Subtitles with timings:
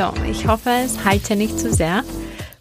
[0.00, 2.04] So, ich hoffe, es halte nicht zu sehr.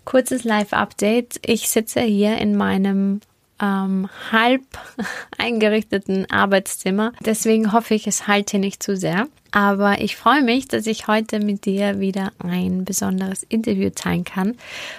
[0.03, 1.39] Kurzes Live-Update.
[1.45, 3.21] Ich sitze hier in meinem
[3.61, 4.63] ähm, halb
[5.37, 7.13] eingerichteten Arbeitszimmer.
[7.25, 9.29] Deswegen hoffe ich, es halte nicht zu sehr.
[9.51, 14.57] Aber ich freue mich, dass ich heute mit dir wieder ein besonderes Interview teilen kann.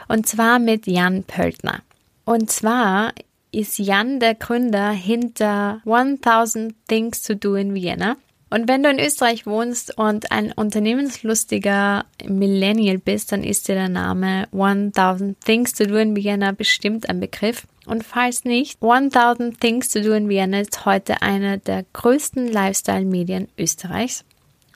[0.08, 1.80] Und zwar mit Jan Pöltner.
[2.24, 3.12] Und zwar
[3.52, 8.16] ist Jan der Gründer hinter 1000 Things to Do in Vienna.
[8.50, 13.88] Und wenn du in Österreich wohnst und ein unternehmenslustiger Millennial bist, dann ist dir der
[13.88, 17.66] Name 1000 Things to Do in Vienna bestimmt ein Begriff.
[17.86, 23.48] Und falls nicht, 1000 Things to Do in Vienna ist heute eine der größten Lifestyle-Medien
[23.56, 24.24] Österreichs.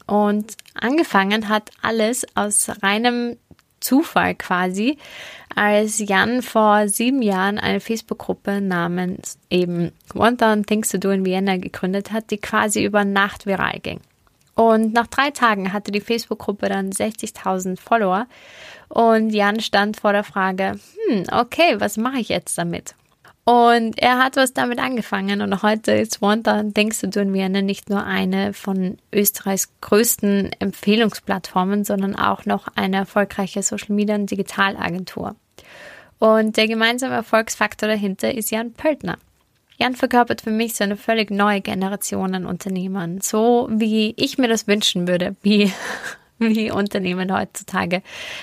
[0.07, 3.37] Und angefangen hat alles aus reinem
[3.81, 4.99] Zufall quasi,
[5.55, 11.57] als Jan vor sieben Jahren eine Facebook-Gruppe namens eben 1000 Things to Do in Vienna
[11.57, 14.01] gegründet hat, die quasi über Nacht viral ging.
[14.55, 18.27] Und nach drei Tagen hatte die Facebook-Gruppe dann 60.000 Follower
[18.89, 22.95] und Jan stand vor der Frage, hm, okay, was mache ich jetzt damit?
[23.45, 27.91] Und er hat was damit angefangen und heute ist Wanda Denkst du in Vienna nicht
[27.91, 35.37] nur eine von Österreichs größten Empfehlungsplattformen, sondern auch noch eine erfolgreiche Social Media und Digitalagentur.
[36.25, 39.19] Und der gemeinsame Erfolgsfaktor dahinter ist Jan Pöltner.
[39.77, 44.49] Jan verkörpert für mich so eine völlig neue Generation an Unternehmern, so wie ich mir
[44.49, 45.71] das wünschen würde, wie
[46.39, 48.01] wie Unternehmen heutzutage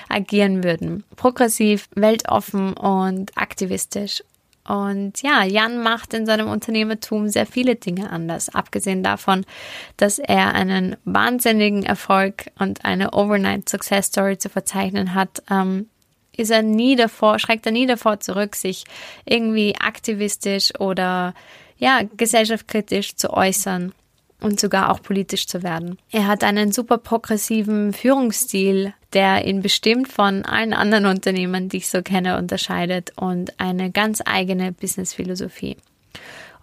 [0.10, 1.06] agieren würden.
[1.16, 4.22] Progressiv, weltoffen und aktivistisch.
[4.68, 8.54] Und ja, Jan macht in seinem Unternehmertum sehr viele Dinge anders.
[8.54, 9.44] Abgesehen davon,
[9.98, 15.88] dass er einen wahnsinnigen Erfolg und eine Overnight Success Story zu verzeichnen hat, ähm,
[16.36, 18.86] ist er nie davor, schreckt er nie davor zurück, sich
[19.26, 21.34] irgendwie aktivistisch oder
[21.78, 23.94] ja, gesellschaftskritisch zu äußern
[24.40, 25.98] und sogar auch politisch zu werden.
[26.12, 31.90] Er hat einen super progressiven Führungsstil, der ihn bestimmt von allen anderen Unternehmen, die ich
[31.90, 35.78] so kenne, unterscheidet und eine ganz eigene Businessphilosophie.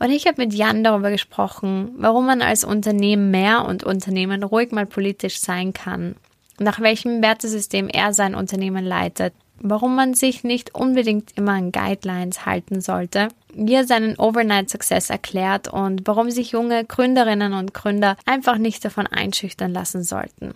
[0.01, 4.71] Und ich habe mit Jan darüber gesprochen, warum man als Unternehmen mehr und Unternehmen ruhig
[4.71, 6.15] mal politisch sein kann,
[6.59, 12.47] nach welchem Wertesystem er sein Unternehmen leitet warum man sich nicht unbedingt immer an Guidelines
[12.47, 18.17] halten sollte, wie er seinen Overnight Success erklärt und warum sich junge Gründerinnen und Gründer
[18.27, 20.55] einfach nicht davon einschüchtern lassen sollten.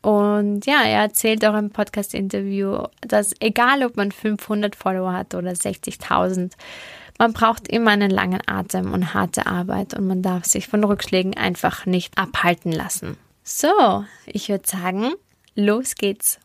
[0.00, 5.50] Und ja, er erzählt auch im Podcast-Interview, dass egal ob man 500 Follower hat oder
[5.50, 6.52] 60.000,
[7.18, 11.36] man braucht immer einen langen Atem und harte Arbeit und man darf sich von Rückschlägen
[11.36, 13.16] einfach nicht abhalten lassen.
[13.42, 15.12] So, ich würde sagen,
[15.56, 16.38] los geht's.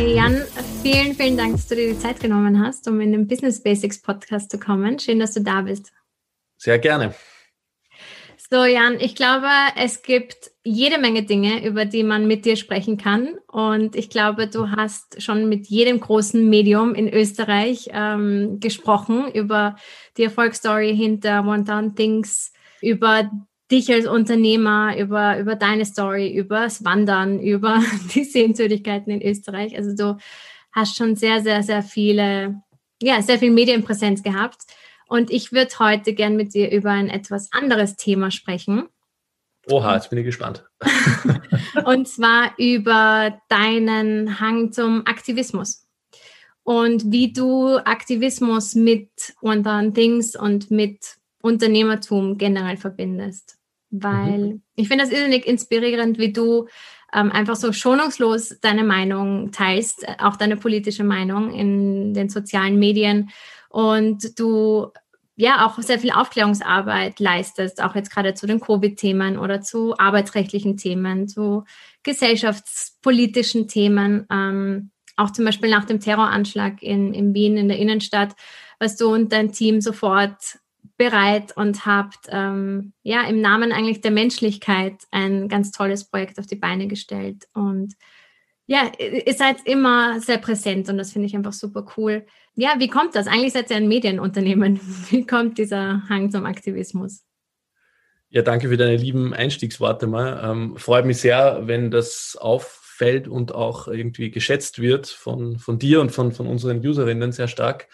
[0.00, 0.42] Jan,
[0.82, 4.00] vielen, vielen Dank, dass du dir die Zeit genommen hast, um in den Business Basics
[4.00, 4.98] Podcast zu kommen.
[4.98, 5.92] Schön, dass du da bist.
[6.56, 7.14] Sehr gerne.
[8.50, 9.46] So, Jan, ich glaube,
[9.76, 13.36] es gibt jede Menge Dinge, über die man mit dir sprechen kann.
[13.46, 19.76] Und ich glaube, du hast schon mit jedem großen Medium in Österreich ähm, gesprochen über
[20.16, 23.30] die Erfolgsstory hinter One Down Things, über
[23.70, 27.82] dich als Unternehmer, über, über deine Story, übers Wandern, über
[28.14, 29.76] die Sehenswürdigkeiten in Österreich.
[29.76, 30.18] Also du
[30.72, 32.62] hast schon sehr, sehr, sehr viele,
[33.02, 34.62] ja, sehr viel Medienpräsenz gehabt.
[35.08, 38.88] Und ich würde heute gern mit dir über ein etwas anderes Thema sprechen.
[39.68, 40.64] Oha, jetzt bin ich gespannt.
[41.84, 45.86] und zwar über deinen Hang zum Aktivismus
[46.62, 49.10] und wie du Aktivismus mit
[49.42, 53.59] One Things und mit Unternehmertum generell verbindest
[53.90, 54.62] weil mhm.
[54.76, 56.68] ich finde das irrsinnig inspirierend, wie du
[57.12, 62.78] ähm, einfach so schonungslos deine Meinung teilst, äh, auch deine politische Meinung in den sozialen
[62.78, 63.30] Medien
[63.68, 64.88] und du
[65.36, 70.76] ja auch sehr viel Aufklärungsarbeit leistest, auch jetzt gerade zu den Covid-Themen oder zu arbeitsrechtlichen
[70.76, 71.64] Themen, zu
[72.02, 78.34] gesellschaftspolitischen Themen, ähm, auch zum Beispiel nach dem Terroranschlag in, in Wien in der Innenstadt,
[78.78, 80.58] was du und dein Team sofort
[81.00, 86.46] bereit und habt ähm, ja im Namen eigentlich der Menschlichkeit ein ganz tolles Projekt auf
[86.46, 87.48] die Beine gestellt.
[87.54, 87.94] Und
[88.66, 92.26] Ja, ihr seid immer sehr präsent und das finde ich einfach super cool.
[92.54, 93.28] Ja, wie kommt das?
[93.28, 94.78] Eigentlich seid ihr ein Medienunternehmen.
[95.10, 97.24] Wie kommt dieser Hang zum Aktivismus?
[98.28, 100.38] Ja, danke für deine lieben Einstiegsworte mal.
[100.44, 106.02] Ähm, freut mich sehr, wenn das auffällt und auch irgendwie geschätzt wird von, von dir
[106.02, 107.88] und von, von unseren Userinnen sehr stark.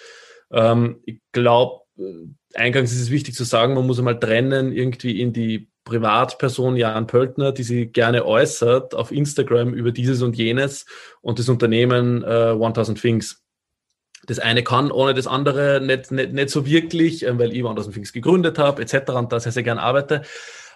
[0.51, 2.27] Ähm, ich glaube, äh,
[2.57, 7.07] eingangs ist es wichtig zu sagen, man muss einmal trennen irgendwie in die Privatperson Jan
[7.07, 10.85] Pöltner, die sie gerne äußert auf Instagram über dieses und jenes
[11.21, 13.45] und das Unternehmen äh, 1000 Things.
[14.27, 17.95] Das eine kann ohne das andere nicht, nicht, nicht so wirklich, äh, weil ich 1000
[17.95, 19.11] Things gegründet habe, etc.
[19.13, 20.23] und da sehr, sehr gerne arbeite.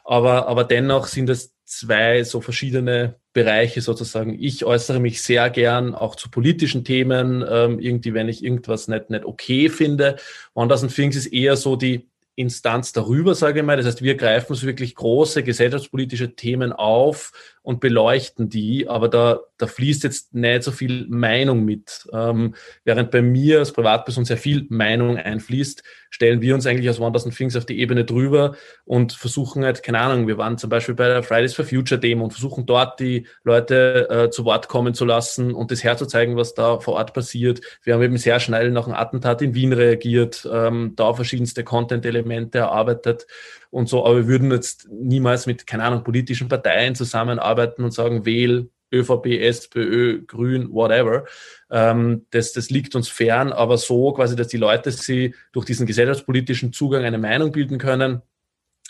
[0.05, 4.37] Aber, aber dennoch sind es zwei so verschiedene Bereiche sozusagen.
[4.39, 9.11] Ich äußere mich sehr gern auch zu politischen Themen, ähm, irgendwie, wenn ich irgendwas nicht,
[9.11, 10.17] nicht okay finde.
[10.55, 13.77] 1000 Things ist eher so die Instanz darüber, sage ich mal.
[13.77, 17.33] Das heißt, wir greifen so wirklich große gesellschaftspolitische Themen auf
[17.63, 22.09] und beleuchten die, aber da, da fließt jetzt nicht so viel Meinung mit.
[22.13, 22.55] Ähm,
[22.85, 27.37] während bei mir als Privatperson sehr viel Meinung einfließt, stellen wir uns eigentlich aus 1000
[27.37, 31.09] Things auf die Ebene drüber und versuchen halt, keine Ahnung, wir waren zum Beispiel bei
[31.09, 35.05] der Fridays for Future Demo und versuchen dort die Leute äh, zu Wort kommen zu
[35.05, 37.61] lassen und das herzuzeigen, was da vor Ort passiert.
[37.83, 42.59] Wir haben eben sehr schnell nach einem Attentat in Wien reagiert, ähm, da verschiedenste Content-Elemente
[42.59, 43.27] erarbeitet
[43.71, 48.27] und so, aber wir würden jetzt niemals mit, keine Ahnung, politischen Parteien zusammenarbeiten und sagen,
[48.27, 51.25] wähl ÖVP, SPÖ, Grün, whatever.
[51.71, 55.87] Ähm, das, das liegt uns fern, aber so quasi, dass die Leute sie durch diesen
[55.87, 58.23] gesellschaftspolitischen Zugang eine Meinung bilden können,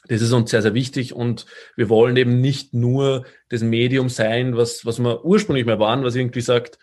[0.09, 1.45] das ist uns sehr, sehr wichtig und
[1.77, 6.15] wir wollen eben nicht nur das Medium sein, was, was wir ursprünglich mal waren, was
[6.15, 6.79] irgendwie sagt,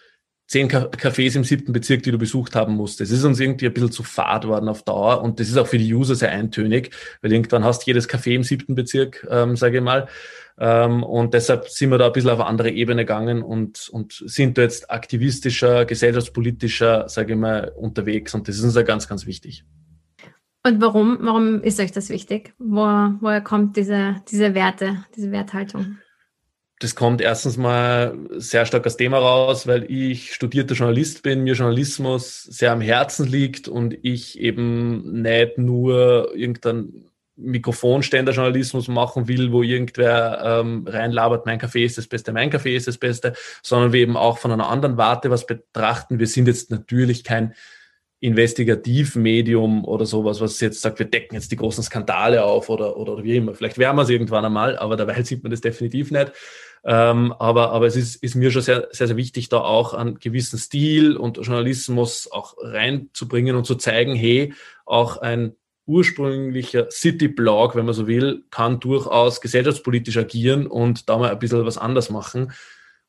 [0.48, 3.02] zehn Cafés im siebten Bezirk, die du besucht haben musst.
[3.02, 5.68] Das ist uns irgendwie ein bisschen zu fad worden auf Dauer und das ist auch
[5.68, 6.92] für die User sehr eintönig,
[7.22, 10.08] weil irgendwann hast du jedes Café im siebten Bezirk, ähm, sage ich mal.
[10.60, 14.24] Ähm, und deshalb sind wir da ein bisschen auf eine andere Ebene gegangen und, und
[14.26, 19.08] sind da jetzt aktivistischer, gesellschaftspolitischer, sage ich mal, unterwegs und das ist uns ja ganz,
[19.08, 19.66] ganz wichtig.
[20.66, 22.54] Und warum, warum ist euch das wichtig?
[22.58, 22.82] Wo,
[23.22, 25.98] woher kommt diese, diese Werte, diese Werthaltung?
[26.80, 31.56] Das kommt erstens mal sehr stark als Thema raus, weil ich studierter Journalist bin, mir
[31.56, 39.64] Journalismus sehr am Herzen liegt und ich eben nicht nur irgendein Mikrofonständer-Journalismus machen will, wo
[39.64, 44.02] irgendwer ähm, reinlabert, mein Kaffee ist das Beste, mein Kaffee ist das Beste, sondern wir
[44.02, 46.20] eben auch von einer anderen Warte was betrachten.
[46.20, 47.54] Wir sind jetzt natürlich kein
[48.20, 53.24] Investigativmedium oder sowas, was jetzt sagt, wir decken jetzt die großen Skandale auf oder, oder
[53.24, 53.54] wie immer.
[53.54, 56.32] Vielleicht werden wir es irgendwann einmal, aber dabei sieht man das definitiv nicht.
[56.84, 60.20] Ähm, aber, aber es ist, ist mir schon sehr, sehr, sehr wichtig, da auch einen
[60.20, 64.54] gewissen Stil und Journalismus auch reinzubringen und zu zeigen, hey,
[64.86, 65.56] auch ein
[65.86, 71.66] ursprünglicher City-Blog, wenn man so will, kann durchaus gesellschaftspolitisch agieren und da mal ein bisschen
[71.66, 72.52] was anders machen.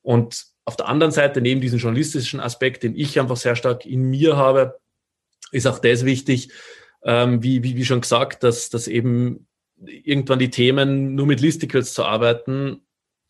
[0.02, 4.02] Und auf der anderen Seite, neben diesem journalistischen Aspekt, den ich einfach sehr stark in
[4.02, 4.78] mir habe,
[5.52, 6.50] ist auch das wichtig,
[7.02, 9.46] ähm, wie, wie, wie schon gesagt, dass, dass eben
[9.84, 12.82] irgendwann die Themen nur mit Listicles zu arbeiten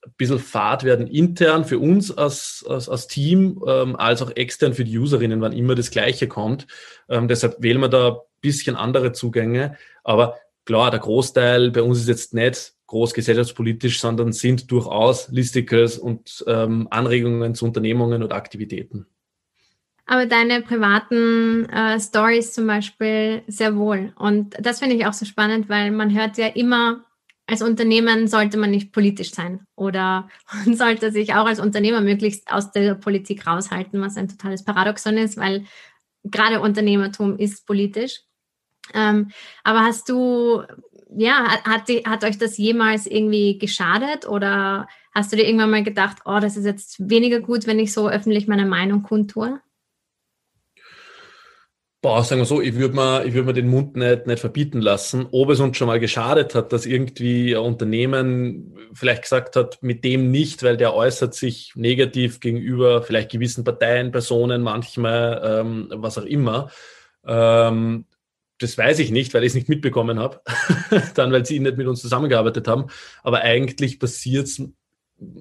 [0.05, 4.73] ein bisschen fad werden intern für uns als, als, als Team, ähm, als auch extern
[4.73, 6.67] für die Userinnen, wann immer das Gleiche kommt.
[7.09, 9.77] Ähm, deshalb wählen wir da ein bisschen andere Zugänge.
[10.05, 15.99] Aber klar, der Großteil bei uns ist jetzt nicht groß gesellschaftspolitisch, sondern sind durchaus Listicles
[15.99, 19.07] und ähm, Anregungen zu Unternehmungen und Aktivitäten.
[20.11, 24.15] Aber deine privaten äh, Stories zum Beispiel sehr wohl.
[24.17, 27.05] Und das finde ich auch so spannend, weil man hört ja immer
[27.47, 30.29] als Unternehmen sollte man nicht politisch sein oder
[30.65, 35.19] man sollte sich auch als Unternehmer möglichst aus der Politik raushalten, was ein totales Paradoxon
[35.19, 35.65] ist, weil
[36.25, 38.21] gerade Unternehmertum ist politisch.
[38.95, 39.31] Ähm,
[39.63, 40.63] aber hast du,
[41.17, 46.19] ja, hat, hat euch das jemals irgendwie geschadet oder hast du dir irgendwann mal gedacht,
[46.25, 49.61] oh, das ist jetzt weniger gut, wenn ich so öffentlich meine Meinung kundtue?
[52.01, 54.81] Boah, sagen wir so, ich würde mir, ich würd mir den Mund nicht, nicht verbieten
[54.81, 55.27] lassen.
[55.33, 60.05] Ob es uns schon mal geschadet hat, dass irgendwie ein Unternehmen vielleicht gesagt hat, mit
[60.05, 66.19] dem nicht, weil der äußert sich negativ gegenüber vielleicht gewissen Parteien, Personen, manchmal, ähm, was
[66.19, 66.71] auch immer.
[67.27, 68.05] Ähm,
[68.61, 70.41] das weiß ich nicht, weil ich es nicht mitbekommen habe.
[71.15, 72.87] Dann, weil sie nicht mit uns zusammengearbeitet haben.
[73.25, 74.63] Aber eigentlich passiert es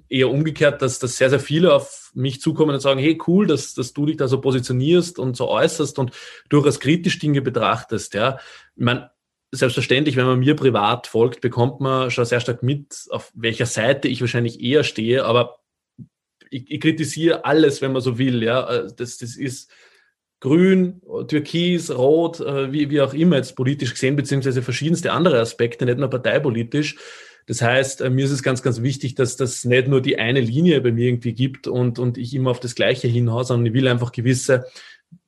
[0.09, 3.73] eher umgekehrt, dass, dass sehr, sehr viele auf mich zukommen und sagen, hey, cool, dass,
[3.73, 6.11] dass du dich da so positionierst und so äußerst und
[6.49, 8.13] durchaus kritisch Dinge betrachtest.
[8.13, 8.39] Ja.
[8.75, 9.11] Ich meine,
[9.51, 14.07] selbstverständlich, wenn man mir privat folgt, bekommt man schon sehr stark mit, auf welcher Seite
[14.07, 15.59] ich wahrscheinlich eher stehe, aber
[16.49, 18.43] ich, ich kritisiere alles, wenn man so will.
[18.43, 18.83] Ja.
[18.83, 19.71] Das, das ist
[20.39, 25.85] grün, türkis, rot, äh, wie, wie auch immer jetzt politisch gesehen, beziehungsweise verschiedenste andere Aspekte,
[25.85, 26.97] nicht nur parteipolitisch
[27.47, 30.41] Das heißt, äh, mir ist es ganz, ganz wichtig, dass das nicht nur die eine
[30.41, 33.73] Linie bei mir irgendwie gibt und, und ich immer auf das Gleiche hinhaue, sondern ich
[33.73, 34.65] will einfach gewisse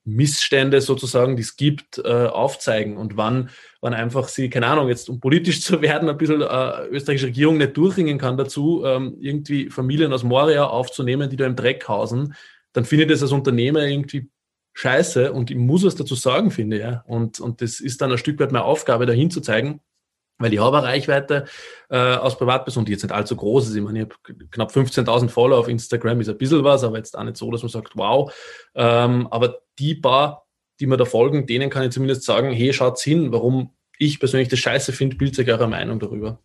[0.04, 3.48] Missstände sozusagen, die es gibt, äh, aufzeigen und wann,
[3.80, 7.56] wann einfach sie, keine Ahnung, jetzt um politisch zu werden, ein bisschen äh, österreichische Regierung
[7.56, 12.34] nicht durchringen kann dazu, ähm, irgendwie Familien aus Moria aufzunehmen, die da im Dreck hausen,
[12.72, 14.28] dann finde ich das als Unternehmer irgendwie
[14.74, 16.82] scheiße und ich muss was dazu sagen, finde ich.
[16.82, 17.02] Ja.
[17.06, 19.80] Und, und das ist dann ein Stück weit meine Aufgabe, dahin zu zeigen,
[20.40, 21.44] weil ich habe eine Reichweite
[21.90, 23.76] äh, als Privatperson, die jetzt nicht allzu groß ist.
[23.76, 27.16] Ich meine, ich habe knapp 15.000 Follower auf Instagram, ist ein bisschen was, aber jetzt
[27.16, 28.32] auch nicht so, dass man sagt, wow.
[28.74, 30.46] Ähm, aber die paar,
[30.80, 34.48] die mir da folgen, denen kann ich zumindest sagen, hey, schaut's hin, warum ich persönlich
[34.48, 36.40] das scheiße finde, bildet eure Meinung darüber.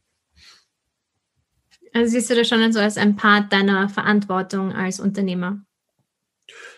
[1.93, 5.61] Also siehst du das schon so als ein Part deiner Verantwortung als Unternehmer?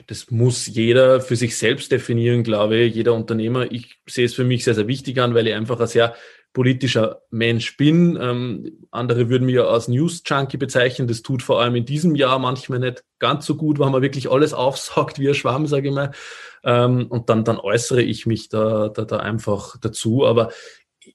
[0.08, 3.72] das muss jeder für sich selbst definieren, glaube ich, jeder Unternehmer.
[3.72, 6.16] Ich sehe es für mich sehr, sehr wichtig an, weil ich einfach ein sehr
[6.54, 8.18] politischer Mensch bin.
[8.20, 11.08] Ähm, andere würden mich ja als News-Junkie bezeichnen.
[11.08, 14.30] Das tut vor allem in diesem Jahr manchmal nicht ganz so gut, weil man wirklich
[14.30, 16.12] alles aufsagt wie ein Schwamm, sage ich mal.
[16.63, 20.25] Ähm, und dann, dann äußere ich mich da, da, da einfach dazu.
[20.25, 20.51] Aber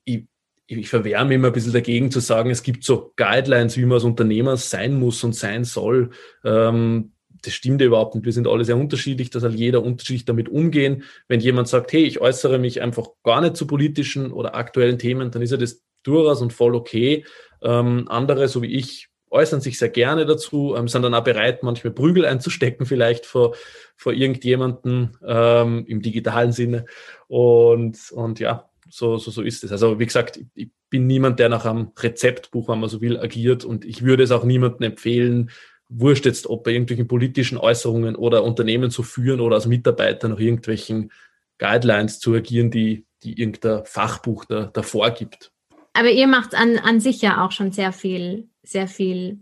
[0.04, 0.26] ich,
[0.66, 3.94] ich verwehre mich immer ein bisschen dagegen zu sagen, es gibt so Guidelines, wie man
[3.94, 6.10] als Unternehmer sein muss und sein soll.
[6.44, 7.12] Ähm,
[7.42, 8.24] das stimmt ja überhaupt nicht.
[8.24, 11.04] Wir sind alle sehr unterschiedlich, da soll jeder unterschiedlich damit umgehen.
[11.28, 15.30] Wenn jemand sagt, hey, ich äußere mich einfach gar nicht zu politischen oder aktuellen Themen,
[15.30, 17.24] dann ist ja das durchaus und voll okay.
[17.62, 21.62] Ähm, andere, so wie ich, äußern sich sehr gerne dazu, ähm, sind dann auch bereit,
[21.62, 23.54] manchmal Prügel einzustecken, vielleicht vor,
[23.96, 26.84] vor irgendjemanden ähm, im digitalen Sinne.
[27.28, 29.72] Und, und ja, so, so, so ist es.
[29.72, 33.64] Also wie gesagt, ich bin niemand, der nach einem Rezeptbuch, wenn man so will, agiert
[33.64, 35.50] und ich würde es auch niemandem empfehlen,
[35.94, 40.38] wurscht jetzt, ob bei irgendwelchen politischen Äußerungen oder Unternehmen zu führen oder als Mitarbeiter nach
[40.38, 41.12] irgendwelchen
[41.58, 45.52] Guidelines zu agieren, die, die irgendein Fachbuch da, da vorgibt.
[45.92, 49.40] Aber ihr macht an, an sich ja auch schon sehr viel, sehr viel,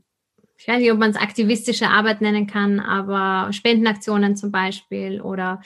[0.56, 5.62] ich weiß nicht, ob man es aktivistische Arbeit nennen kann, aber Spendenaktionen zum Beispiel oder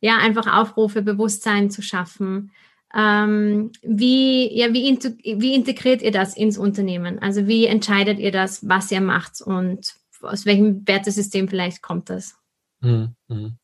[0.00, 2.52] ja, einfach Aufrufe, Bewusstsein zu schaffen.
[2.94, 4.96] Ähm, wie, ja, wie,
[5.40, 7.18] wie integriert ihr das ins Unternehmen?
[7.18, 9.94] Also wie entscheidet ihr das, was ihr macht und
[10.26, 12.36] aus welchem Wertesystem vielleicht kommt das?
[12.80, 13.58] Mhm.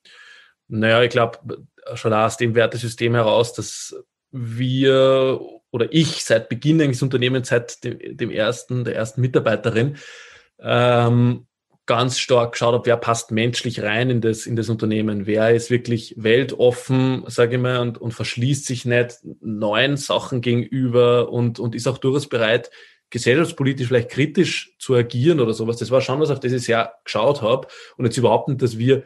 [0.69, 3.95] Naja, ich glaube, schon aus dem Wertesystem heraus, dass
[4.31, 5.41] wir
[5.71, 9.97] oder ich seit Beginn des Unternehmens, seit dem, dem, ersten, der ersten Mitarbeiterin,
[10.61, 11.47] ähm,
[11.87, 15.71] ganz stark geschaut habe, wer passt menschlich rein in das, in das Unternehmen, wer ist
[15.71, 21.75] wirklich weltoffen, sage ich mal, und, und verschließt sich nicht neuen Sachen gegenüber und, und
[21.75, 22.71] ist auch durchaus bereit,
[23.13, 25.77] gesellschaftspolitisch vielleicht kritisch zu agieren oder sowas.
[25.77, 27.69] Das war schon was, auf das ich sehr geschaut habe.
[27.97, 29.05] Und jetzt überhaupt nicht, dass wir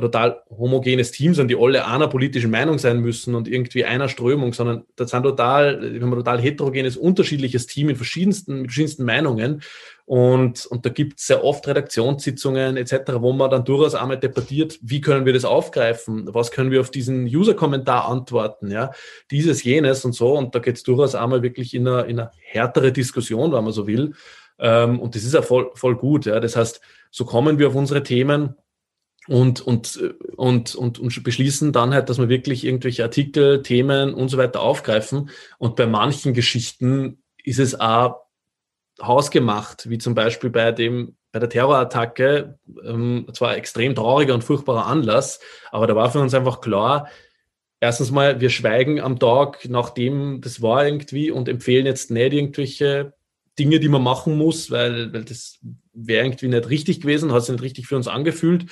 [0.00, 4.52] total homogenes Team sind, die alle einer politischen Meinung sein müssen und irgendwie einer Strömung,
[4.52, 9.04] sondern das sind total, wir haben ein total heterogenes, unterschiedliches Team in verschiedensten, mit verschiedensten
[9.04, 9.62] Meinungen.
[10.06, 14.78] Und, und da gibt es sehr oft Redaktionssitzungen etc., wo man dann durchaus einmal debattiert,
[14.82, 18.90] wie können wir das aufgreifen, was können wir auf diesen User-Kommentar antworten, ja,
[19.30, 20.36] dieses, jenes und so.
[20.36, 23.72] Und da geht es durchaus einmal wirklich in eine, in eine härtere Diskussion, wenn man
[23.72, 24.14] so will.
[24.58, 26.26] Ähm, und das ist ja voll, voll gut.
[26.26, 26.40] Ja.
[26.40, 26.80] Das heißt,
[27.10, 28.56] so kommen wir auf unsere Themen
[29.30, 29.96] und, und,
[30.36, 34.60] und, und, und beschließen dann halt, dass wir wirklich irgendwelche Artikel, Themen und so weiter
[34.60, 35.30] aufgreifen.
[35.58, 38.22] Und bei manchen Geschichten ist es auch
[39.00, 44.86] hausgemacht, wie zum Beispiel bei dem bei der Terrorattacke, ähm, zwar extrem trauriger und furchtbarer
[44.86, 45.38] Anlass,
[45.70, 47.08] aber da war für uns einfach klar,
[47.78, 53.14] erstens mal, wir schweigen am Tag, nachdem das war irgendwie und empfehlen jetzt nicht irgendwelche
[53.60, 55.60] Dinge, die man machen muss, weil, weil das
[55.92, 58.66] wäre irgendwie nicht richtig gewesen, hat sich nicht richtig für uns angefühlt.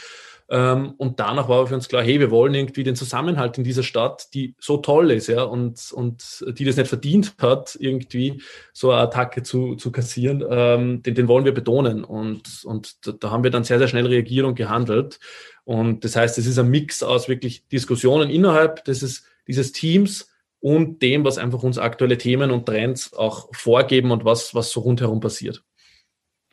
[0.51, 3.83] Ähm, und danach war für uns klar, hey, wir wollen irgendwie den Zusammenhalt in dieser
[3.83, 8.91] Stadt, die so toll ist, ja, und, und die das nicht verdient hat, irgendwie so
[8.91, 12.03] eine Attacke zu, zu kassieren, ähm, den, den wollen wir betonen.
[12.03, 15.21] Und, und da, haben wir dann sehr, sehr schnell reagiert und gehandelt.
[15.65, 21.03] Und das heißt, es ist ein Mix aus wirklich Diskussionen innerhalb dieses, dieses Teams und
[21.03, 25.21] dem, was einfach uns aktuelle Themen und Trends auch vorgeben und was, was so rundherum
[25.21, 25.63] passiert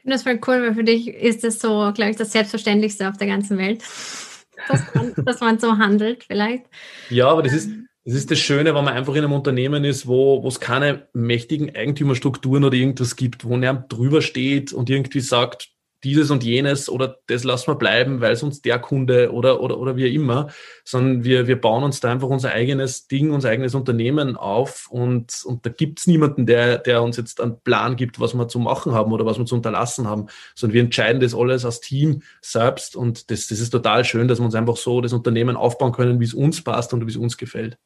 [0.05, 3.17] finde das voll cool, weil für dich ist das so, glaube ich, das Selbstverständlichste auf
[3.17, 3.83] der ganzen Welt,
[4.67, 6.65] dass man, dass man so handelt vielleicht.
[7.09, 7.71] Ja, aber das ist,
[8.03, 11.75] das ist das Schöne, wenn man einfach in einem Unternehmen ist, wo, es keine mächtigen
[11.75, 15.69] Eigentümerstrukturen oder irgendwas gibt, wo er drüber steht und irgendwie sagt,
[16.05, 19.79] dieses und jenes oder das lassen wir bleiben, weil es uns der Kunde oder, oder,
[19.79, 20.49] oder wie immer,
[20.83, 25.41] sondern wir, wir bauen uns da einfach unser eigenes Ding, unser eigenes Unternehmen auf und,
[25.45, 28.93] und da gibt's niemanden, der, der uns jetzt einen Plan gibt, was wir zu machen
[28.93, 32.95] haben oder was wir zu unterlassen haben, sondern wir entscheiden das alles als Team selbst
[32.95, 36.19] und das, das ist total schön, dass wir uns einfach so das Unternehmen aufbauen können,
[36.19, 37.77] wie es uns passt und wie es uns gefällt.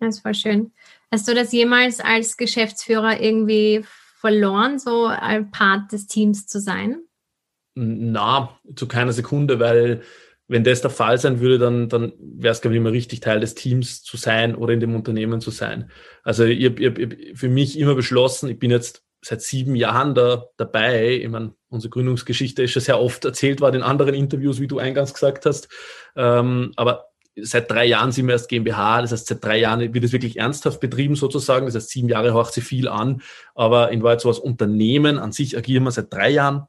[0.00, 0.72] Das ist voll schön.
[1.10, 3.84] Hast du das jemals als Geschäftsführer irgendwie
[4.20, 7.00] verloren, so ein Part des Teams zu sein?
[7.74, 10.02] Na, zu keiner Sekunde, weil
[10.48, 13.40] wenn das der Fall sein würde, dann, dann wäre es, glaube ich, immer richtig, Teil
[13.40, 15.90] des Teams zu sein oder in dem Unternehmen zu sein.
[16.22, 20.46] Also ich habe hab für mich immer beschlossen, ich bin jetzt seit sieben Jahren da
[20.56, 21.16] dabei.
[21.16, 24.78] Ich meine, unsere Gründungsgeschichte ist schon sehr oft erzählt worden in anderen Interviews, wie du
[24.78, 25.68] eingangs gesagt hast.
[26.16, 30.04] Ähm, aber seit drei Jahren sind wir erst GmbH, das heißt, seit drei Jahren wird
[30.04, 31.66] es wirklich ernsthaft betrieben sozusagen.
[31.66, 33.22] Das heißt, sieben Jahre horcht sie viel an,
[33.54, 36.66] aber in Wahrheit so als Unternehmen an sich agieren wir seit drei Jahren.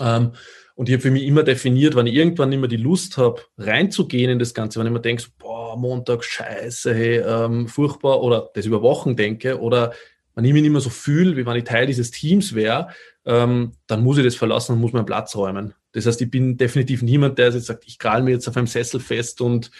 [0.00, 0.32] Ähm,
[0.76, 4.30] und ich habe für mich immer definiert, wenn ich irgendwann immer die Lust habe, reinzugehen
[4.30, 8.66] in das Ganze, wenn ich mir denke, boah, Montag, scheiße, hey, ähm, furchtbar, oder das
[8.66, 9.92] über Wochen denke, oder
[10.34, 12.88] wenn ich mich nicht mehr so fühle, wie wenn ich Teil dieses Teams wäre,
[13.24, 15.74] ähm, dann muss ich das verlassen und muss meinen Platz räumen.
[15.92, 18.66] Das heißt, ich bin definitiv niemand, der jetzt sagt, ich krall mir jetzt auf einem
[18.66, 19.70] Sessel fest und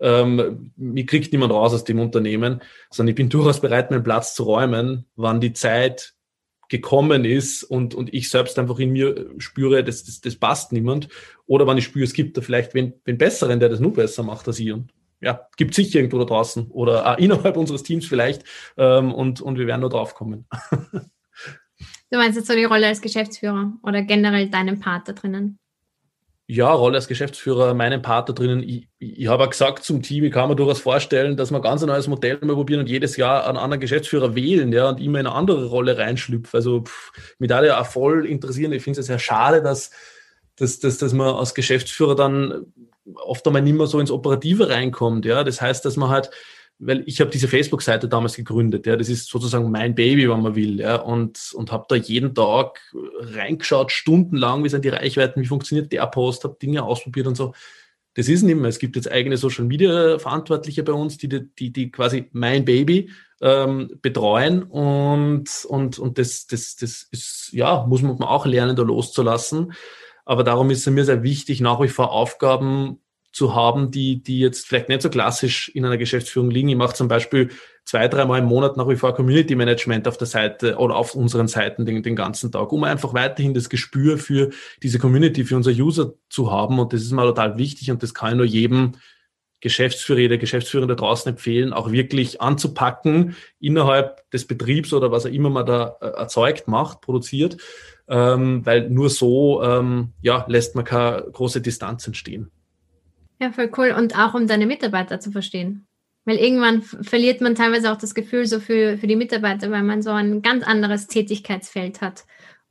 [0.00, 2.60] ähm, mir kriegt niemand raus aus dem Unternehmen,
[2.90, 6.12] sondern ich bin durchaus bereit, meinen Platz zu räumen, wann die Zeit
[6.72, 11.08] gekommen ist und, und ich selbst einfach in mir spüre, das, das, das passt niemand.
[11.46, 14.22] Oder wann ich spüre, es gibt da vielleicht wen, wen Besseren, der das nur besser
[14.22, 14.72] macht als ich.
[14.72, 18.44] Und ja, gibt sicher irgendwo da draußen oder innerhalb unseres Teams vielleicht
[18.78, 20.46] ähm, und, und wir werden nur drauf kommen.
[22.10, 25.58] du meinst jetzt so die Rolle als Geschäftsführer oder generell deinen Part da drinnen?
[26.48, 28.62] Ja, Rolle als Geschäftsführer, meinen Part da drinnen.
[28.62, 31.82] Ich, ich habe auch gesagt zum Team, ich kann mir durchaus vorstellen, dass wir ganz
[31.82, 35.20] ein neues Modell mal probieren und jedes Jahr einen anderen Geschäftsführer wählen ja, und immer
[35.20, 36.58] in eine andere Rolle reinschlüpfen.
[36.58, 38.72] Also pff, mich da ja auch voll interessieren.
[38.72, 39.92] Ich finde es ja sehr schade, dass,
[40.56, 42.66] dass, dass, dass man als Geschäftsführer dann
[43.14, 45.24] oft einmal nicht mehr so ins Operative reinkommt.
[45.24, 46.30] Ja, das heißt, dass man halt,
[46.84, 48.86] weil ich habe diese Facebook-Seite damals gegründet.
[48.86, 50.80] Ja, das ist sozusagen mein Baby, wenn man will.
[50.80, 52.80] Ja, und und habe da jeden Tag
[53.20, 57.54] reingeschaut, stundenlang, wie sind die Reichweiten, wie funktioniert der Post, habe Dinge ausprobiert und so.
[58.14, 58.68] Das ist nicht mehr.
[58.68, 63.10] Es gibt jetzt eigene Social Media Verantwortliche bei uns, die, die, die quasi mein Baby
[63.40, 68.82] ähm, betreuen und, und, und das, das, das ist, ja, muss man auch lernen, da
[68.82, 69.72] loszulassen.
[70.24, 72.98] Aber darum ist es mir sehr wichtig, nach wie vor Aufgaben
[73.32, 76.68] zu haben, die, die jetzt vielleicht nicht so klassisch in einer Geschäftsführung liegen.
[76.68, 77.50] Ich mache zum Beispiel
[77.84, 81.48] zwei, dreimal im Monat nach wie vor Community Management auf der Seite oder auf unseren
[81.48, 84.50] Seiten den, den ganzen Tag, um einfach weiterhin das Gespür für
[84.82, 86.78] diese Community, für unsere User zu haben.
[86.78, 88.92] Und das ist mal total wichtig und das kann ich nur jedem
[89.60, 95.50] Geschäftsführer, jeder Geschäftsführer draußen empfehlen, auch wirklich anzupacken innerhalb des Betriebs oder was er immer
[95.50, 97.58] mal da äh, erzeugt, macht, produziert
[98.08, 102.50] ähm, weil nur so ähm, ja, lässt man keine große Distanz entstehen.
[103.42, 103.90] Ja, voll cool.
[103.90, 105.88] Und auch um deine Mitarbeiter zu verstehen.
[106.24, 110.00] Weil irgendwann verliert man teilweise auch das Gefühl so für, für die Mitarbeiter, weil man
[110.00, 112.24] so ein ganz anderes Tätigkeitsfeld hat.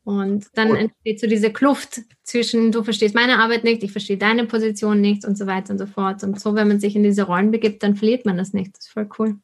[0.06, 0.78] Und dann cool.
[0.78, 5.26] entsteht so diese Kluft zwischen, du verstehst meine Arbeit nicht, ich verstehe deine Position nicht
[5.26, 6.24] und so weiter und so fort.
[6.24, 8.78] Und so, wenn man sich in diese Rollen begibt, dann verliert man das nicht.
[8.78, 9.36] Das ist voll cool.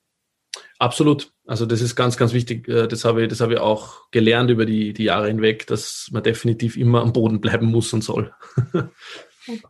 [0.80, 1.34] Absolut.
[1.46, 2.70] Also das ist ganz, ganz wichtig.
[2.70, 6.08] Äh, das habe ich, das habe ich auch gelernt über die, die Jahre hinweg, dass
[6.13, 8.34] man definitiv immer am Boden bleiben muss und soll.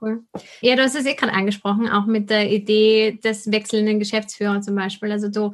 [0.01, 0.23] Cool.
[0.61, 4.75] Ja, du hast es eh gerade angesprochen, auch mit der Idee des wechselnden Geschäftsführers zum
[4.75, 5.11] Beispiel.
[5.11, 5.53] Also du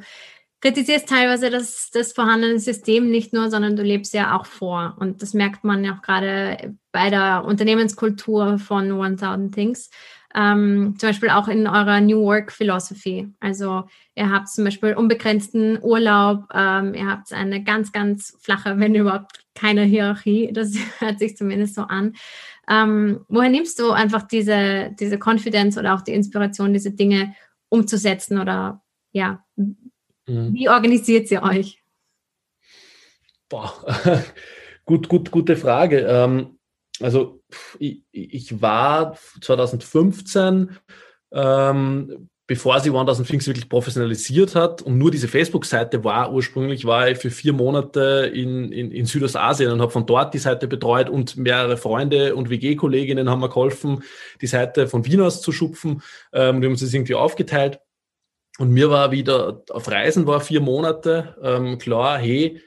[0.60, 4.96] kritisierst teilweise das, das vorhandene System nicht nur, sondern du lebst ja auch vor.
[4.98, 9.90] Und das merkt man ja auch gerade bei der Unternehmenskultur von 1000 Things
[10.34, 13.28] ähm, zum Beispiel auch in eurer New Work Philosophy.
[13.40, 13.84] Also
[14.16, 19.44] ihr habt zum Beispiel unbegrenzten Urlaub, ähm, ihr habt eine ganz, ganz flache, wenn überhaupt
[19.54, 22.14] keine Hierarchie, das hört sich zumindest so an.
[22.68, 27.34] Ähm, woher nimmst du einfach diese, diese Confidence oder auch die Inspiration, diese Dinge
[27.68, 29.76] umzusetzen oder ja, mhm.
[30.26, 31.82] wie organisiert ihr euch?
[33.48, 33.72] Boah,
[34.84, 36.06] gut, gut, gute Frage.
[37.00, 37.40] Also
[37.78, 40.76] ich, ich war 2015,
[41.32, 47.08] ähm, bevor sie 1000 Things wirklich professionalisiert hat und nur diese Facebook-Seite war, ursprünglich war
[47.08, 51.08] ich für vier Monate in, in, in Südostasien und habe von dort die Seite betreut
[51.08, 54.02] und mehrere Freunde und WG-Kolleginnen haben mir geholfen,
[54.40, 56.02] die Seite von Wien aus zu schupfen.
[56.32, 57.80] Ähm, wir haben uns das irgendwie aufgeteilt.
[58.58, 62.60] Und mir war wieder auf Reisen war vier Monate ähm, klar, hey,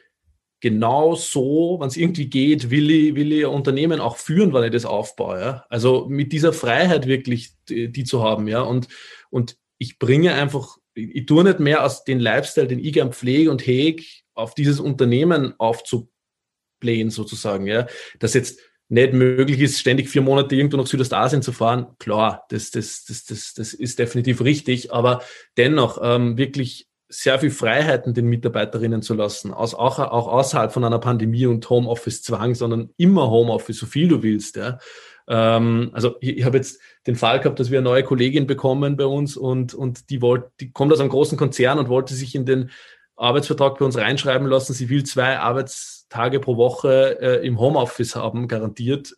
[0.69, 4.71] genau so, wenn es irgendwie geht, will ich, will ich Unternehmen auch führen, wenn ich
[4.71, 5.39] das aufbaue.
[5.39, 5.65] Ja?
[5.69, 8.61] Also mit dieser Freiheit wirklich die, die, zu haben, ja.
[8.61, 8.89] Und,
[9.29, 13.13] und ich bringe einfach, ich, ich tue nicht mehr aus den Lifestyle, den ich gern
[13.13, 14.03] pflege und hege,
[14.33, 17.87] auf dieses Unternehmen aufzublähen, sozusagen, ja.
[18.19, 22.71] Dass jetzt nicht möglich ist, ständig vier Monate irgendwo nach Südostasien zu fahren, klar, das,
[22.71, 25.21] das, das, das, das ist definitiv richtig, aber
[25.55, 30.83] dennoch ähm, wirklich sehr viel Freiheiten den Mitarbeiterinnen zu lassen, aus, auch, auch außerhalb von
[30.83, 34.57] einer Pandemie und Homeoffice-Zwang, sondern immer Homeoffice, so viel du willst.
[34.57, 34.79] Ja.
[35.27, 38.97] Ähm, also ich, ich habe jetzt den Fall gehabt, dass wir eine neue Kollegin bekommen
[38.97, 42.35] bei uns und, und die, wollte, die kommt aus einem großen Konzern und wollte sich
[42.35, 42.71] in den
[43.15, 48.15] Arbeitsvertrag bei uns reinschreiben lassen, sie will zwei Arbeits Tage pro Woche äh, im Homeoffice
[48.15, 49.15] haben, garantiert.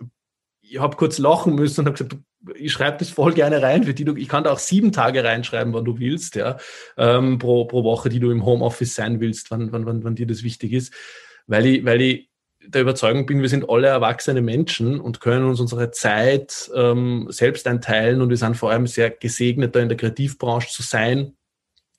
[0.61, 2.17] Ich habe kurz lachen müssen und habe gesagt,
[2.55, 5.23] ich schreibe das voll gerne rein, für die du, ich kann da auch sieben Tage
[5.23, 6.57] reinschreiben, wann du willst, ja,
[6.97, 10.27] ähm, pro, pro Woche, die du im Homeoffice sein willst, wann, wann, wann, wann dir
[10.27, 10.93] das wichtig ist,
[11.47, 12.29] weil ich, weil ich
[12.65, 17.67] der Überzeugung bin, wir sind alle erwachsene Menschen und können uns unsere Zeit ähm, selbst
[17.67, 21.33] einteilen und wir sind vor allem sehr gesegnet, da in der Kreativbranche zu sein,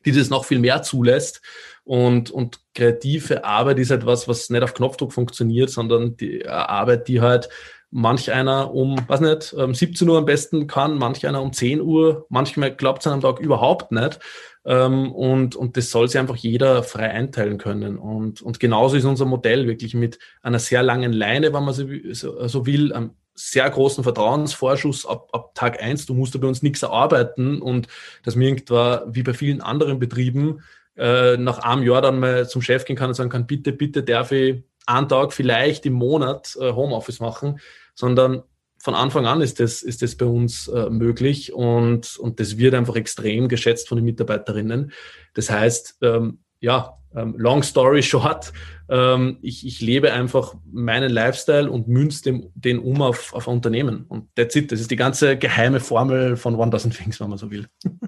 [0.04, 1.42] die das noch viel mehr zulässt.
[1.84, 7.20] Und, und kreative Arbeit ist etwas, was nicht auf Knopfdruck funktioniert, sondern die Arbeit, die
[7.20, 7.48] halt
[7.90, 12.26] manch einer um, weiß nicht, 17 Uhr am besten kann, manch einer um 10 Uhr,
[12.28, 14.20] manchmal klappt es einem Tag überhaupt nicht.
[14.64, 17.98] Ähm, und, und das soll sich einfach jeder frei einteilen können.
[17.98, 22.46] Und, und genauso ist unser Modell wirklich mit einer sehr langen Leine, wenn man so,
[22.46, 26.04] so will, einem sehr großen Vertrauensvorschuss ab, ab Tag eins.
[26.06, 27.88] Du musst da bei uns nichts erarbeiten und
[28.22, 30.62] dass mir irgendwann, wie bei vielen anderen Betrieben,
[30.96, 34.02] äh, nach einem Jahr dann mal zum Chef gehen kann und sagen kann, bitte, bitte
[34.02, 37.60] darf ich einen Tag vielleicht im Monat äh, Homeoffice machen,
[37.94, 38.42] sondern
[38.78, 42.74] von Anfang an ist das, ist das bei uns äh, möglich und, und das wird
[42.74, 44.92] einfach extrem geschätzt von den Mitarbeiterinnen.
[45.34, 48.52] Das heißt, ähm, ja, ähm, long story short,
[48.88, 54.04] ähm, ich, ich lebe einfach meinen Lifestyle und münze den, den um auf, auf Unternehmen.
[54.08, 54.72] Und that's it.
[54.72, 57.66] Das ist die ganze geheime Formel von 1000 Things, wenn man so will.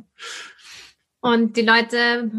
[1.25, 2.31] Und die Leute,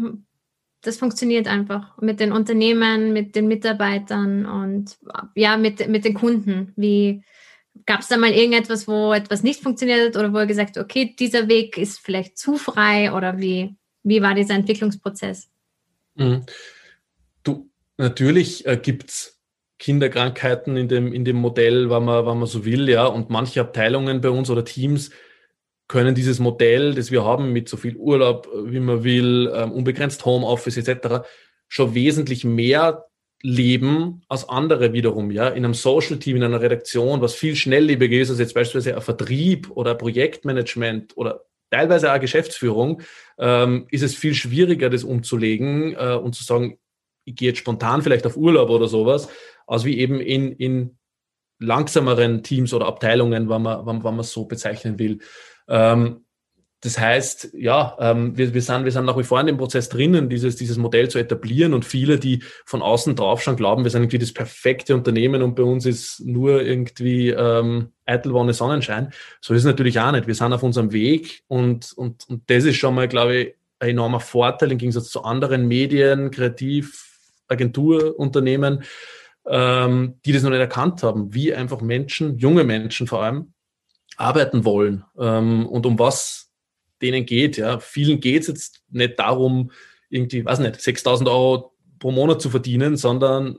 [0.84, 4.96] das funktioniert einfach mit den Unternehmen, mit den Mitarbeitern und
[5.34, 6.72] ja, mit, mit den Kunden.
[6.76, 7.22] Wie,
[7.86, 11.14] Gab es da mal irgendetwas, wo etwas nicht funktioniert hat oder wo er gesagt okay,
[11.18, 15.50] dieser Weg ist vielleicht zu frei oder wie, wie war dieser Entwicklungsprozess?
[16.14, 16.46] Mhm.
[17.42, 19.40] Du, natürlich äh, gibt es
[19.78, 23.60] Kinderkrankheiten in dem, in dem Modell, wenn man, wenn man so will, ja, und manche
[23.60, 25.10] Abteilungen bei uns oder Teams
[25.88, 29.72] können dieses Modell, das wir haben mit so viel Urlaub, äh, wie man will, ähm,
[29.72, 31.26] unbegrenzt Homeoffice etc.,
[31.68, 33.06] schon wesentlich mehr
[33.42, 38.16] leben als andere wiederum, ja, in einem Social Team, in einer Redaktion, was viel schnelllebiger
[38.16, 43.02] ist als jetzt beispielsweise ein Vertrieb oder Projektmanagement oder teilweise auch Geschäftsführung,
[43.38, 46.78] ähm, ist es viel schwieriger, das umzulegen äh, und zu sagen,
[47.26, 49.28] ich gehe jetzt spontan vielleicht auf Urlaub oder sowas,
[49.66, 50.98] als wie eben in, in
[51.58, 55.18] langsameren Teams oder Abteilungen, wenn man, wenn, wenn es so bezeichnen will.
[55.68, 56.24] Ähm,
[56.84, 59.88] das heißt, ja, ähm, wir, wir, sind, wir sind nach wie vor in dem Prozess
[59.88, 63.90] drinnen, dieses, dieses Modell zu etablieren und viele, die von außen drauf schon glauben, wir
[63.90, 69.14] sind irgendwie das perfekte Unternehmen und bei uns ist nur irgendwie ähm, Eitelwonne Sonnenschein.
[69.40, 70.26] So ist es natürlich auch nicht.
[70.26, 73.88] Wir sind auf unserem Weg und, und, und das ist schon mal, glaube ich, ein
[73.88, 78.84] enormer Vorteil im Gegensatz zu anderen Medien, Kreativagenturunternehmen,
[79.46, 83.53] ähm, die das noch nicht erkannt haben, wie einfach Menschen, junge Menschen vor allem,
[84.16, 86.52] arbeiten wollen ähm, und um was
[87.02, 87.56] denen geht.
[87.56, 87.78] Ja.
[87.78, 89.70] Vielen geht es jetzt nicht darum,
[90.08, 93.58] irgendwie, weiß nicht, 6000 Euro pro Monat zu verdienen, sondern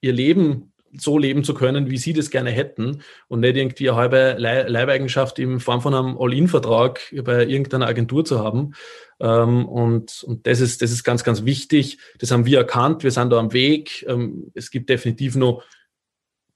[0.00, 3.98] ihr Leben so leben zu können, wie sie das gerne hätten und nicht irgendwie eine
[3.98, 8.72] halbe Leibeigenschaft in Form von einem All-In-Vertrag bei irgendeiner Agentur zu haben.
[9.20, 11.98] Ähm, und, und das ist, das ist ganz, ganz wichtig.
[12.18, 13.02] Das haben wir erkannt.
[13.02, 14.04] Wir sind da am Weg.
[14.08, 15.62] Ähm, es gibt definitiv noch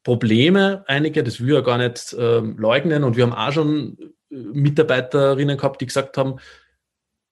[0.03, 3.05] Probleme, einige, das will ich ja gar nicht ähm, leugnen.
[3.05, 3.99] Und wir haben auch schon
[4.31, 6.37] Mitarbeiterinnen gehabt, die gesagt haben,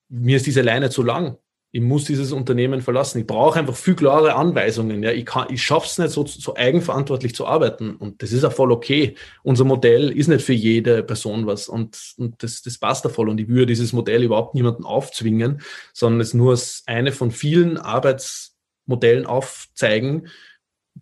[0.09, 1.38] mir ist diese Leine zu lang.
[1.70, 3.18] Ich muss dieses Unternehmen verlassen.
[3.18, 5.02] Ich brauche einfach viel klare Anweisungen.
[5.02, 7.94] Ja, ich kann, ich schaffe es nicht so, so eigenverantwortlich zu arbeiten.
[7.94, 9.16] Und das ist auch voll okay.
[9.42, 11.68] Unser Modell ist nicht für jede Person was.
[11.68, 13.28] Und, und das, das passt da voll.
[13.28, 15.61] Und ich würde dieses Modell überhaupt niemandem aufzwingen,
[15.92, 20.28] sondern es nur als eine von vielen Arbeitsmodellen aufzeigen,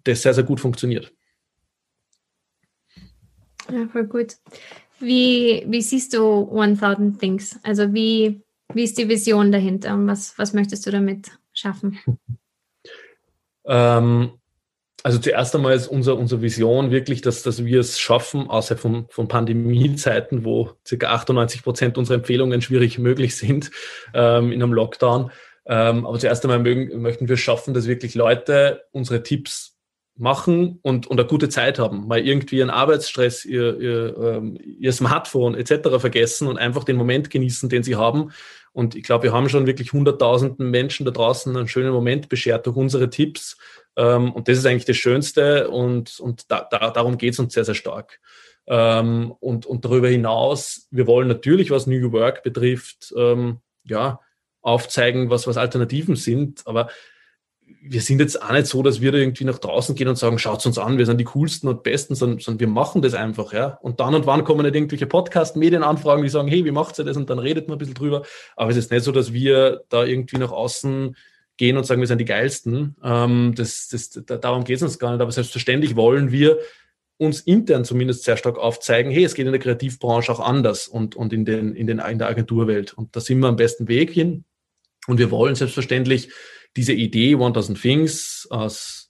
[0.03, 1.16] das sehr, sehr gut funktioniert.
[3.73, 4.37] Ja, voll gut.
[4.99, 7.59] Wie, wie siehst du 1000 Things?
[7.63, 8.41] Also wie,
[8.73, 11.99] wie ist die Vision dahinter und was, was möchtest du damit schaffen?
[13.69, 14.39] Ähm,
[15.03, 19.07] also zuerst einmal ist unser, unsere Vision wirklich, dass, dass wir es schaffen, außer von,
[19.09, 21.07] von Pandemiezeiten, wo ca.
[21.07, 23.71] 98 Prozent unserer Empfehlungen schwierig möglich sind
[24.15, 25.31] ähm, in einem Lockdown.
[25.67, 29.76] Ähm, aber zuerst einmal mögen, möchten wir schaffen, dass wirklich Leute unsere Tipps
[30.17, 34.93] machen und, und eine gute Zeit haben, mal irgendwie ihren Arbeitsstress, ihr, ihr, ähm, ihr
[34.93, 35.99] Smartphone etc.
[35.99, 38.33] vergessen und einfach den Moment genießen, den sie haben.
[38.73, 42.67] Und ich glaube, wir haben schon wirklich hunderttausenden Menschen da draußen einen schönen Moment beschert
[42.67, 43.59] durch unsere Tipps.
[43.97, 47.55] Ähm, und das ist eigentlich das Schönste und, und da, da, darum geht es uns
[47.55, 48.21] sehr, sehr stark.
[48.67, 54.21] Ähm, und, und darüber hinaus, wir wollen natürlich, was New Work betrifft, ähm, ja,
[54.61, 56.63] aufzeigen, was, was Alternativen sind.
[56.67, 56.89] Aber
[57.89, 60.39] wir sind jetzt auch nicht so, dass wir da irgendwie nach draußen gehen und sagen,
[60.39, 63.53] schaut uns an, wir sind die coolsten und besten, sondern, sondern wir machen das einfach,
[63.53, 63.79] ja.
[63.83, 67.17] Und dann und wann kommen nicht irgendwelche Podcast-Medienanfragen, die sagen, hey, wie macht ihr das?
[67.17, 68.23] Und dann redet man ein bisschen drüber.
[68.57, 71.17] Aber es ist nicht so, dass wir da irgendwie nach außen
[71.57, 72.97] gehen und sagen, wir sind die Geilsten.
[73.03, 75.21] Ähm, das, das, darum geht es uns gar nicht.
[75.21, 76.59] Aber selbstverständlich wollen wir
[77.19, 81.17] uns intern zumindest sehr stark aufzeigen, hey, es geht in der Kreativbranche auch anders und,
[81.17, 82.93] und in, den, in, den, in der Agenturwelt.
[82.93, 84.45] Und da sind wir am besten Weg hin.
[85.07, 86.31] Und wir wollen selbstverständlich
[86.77, 89.07] diese Idee 1000 Things aus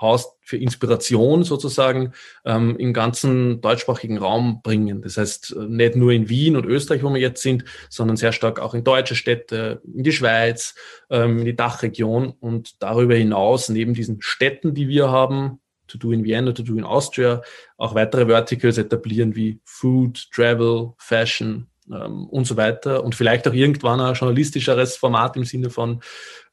[0.00, 2.12] Haus für Inspiration sozusagen
[2.44, 5.02] ähm, im ganzen deutschsprachigen Raum bringen.
[5.02, 8.32] Das heißt, äh, nicht nur in Wien und Österreich, wo wir jetzt sind, sondern sehr
[8.32, 10.74] stark auch in deutsche Städte, in die Schweiz,
[11.10, 16.12] ähm, in die Dachregion und darüber hinaus neben diesen Städten, die wir haben, To Do
[16.12, 17.42] in Vienna, To Do in Austria,
[17.76, 23.04] auch weitere Verticals etablieren wie Food, Travel, Fashion, ähm, und so weiter.
[23.04, 26.00] Und vielleicht auch irgendwann ein journalistischeres Format im Sinne von,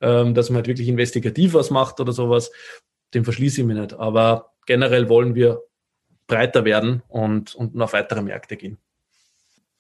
[0.02, 2.52] ähm, dass man halt wirklich investigativ was macht oder sowas
[3.14, 3.94] dem verschließe ich mich nicht.
[3.94, 5.62] Aber generell wollen wir
[6.28, 8.78] breiter werden und, und auf weitere Märkte gehen.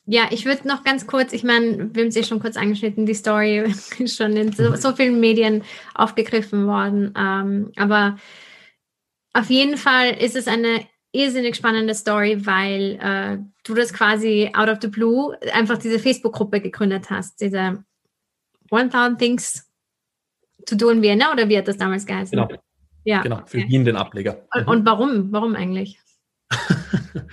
[0.05, 3.05] Ja, ich würde noch ganz kurz, ich meine, wir haben es ja schon kurz angeschnitten,
[3.05, 7.13] die Story ist schon in so, so vielen Medien aufgegriffen worden.
[7.17, 8.17] Ähm, aber
[9.33, 10.87] auf jeden Fall ist es eine
[11.17, 16.61] irrsinnig spannende Story, weil äh, du das quasi out of the blue einfach diese Facebook-Gruppe
[16.61, 17.83] gegründet hast, diese
[18.71, 19.69] 1000 Things
[20.65, 22.37] to do in Vienna oder wie hat das damals geheißen?
[22.37, 22.47] Genau.
[23.03, 23.21] Ja.
[23.21, 23.69] Genau, für okay.
[23.69, 24.45] Wien den Ableger.
[24.53, 24.67] Mhm.
[24.67, 25.31] Und warum?
[25.31, 25.99] Warum eigentlich?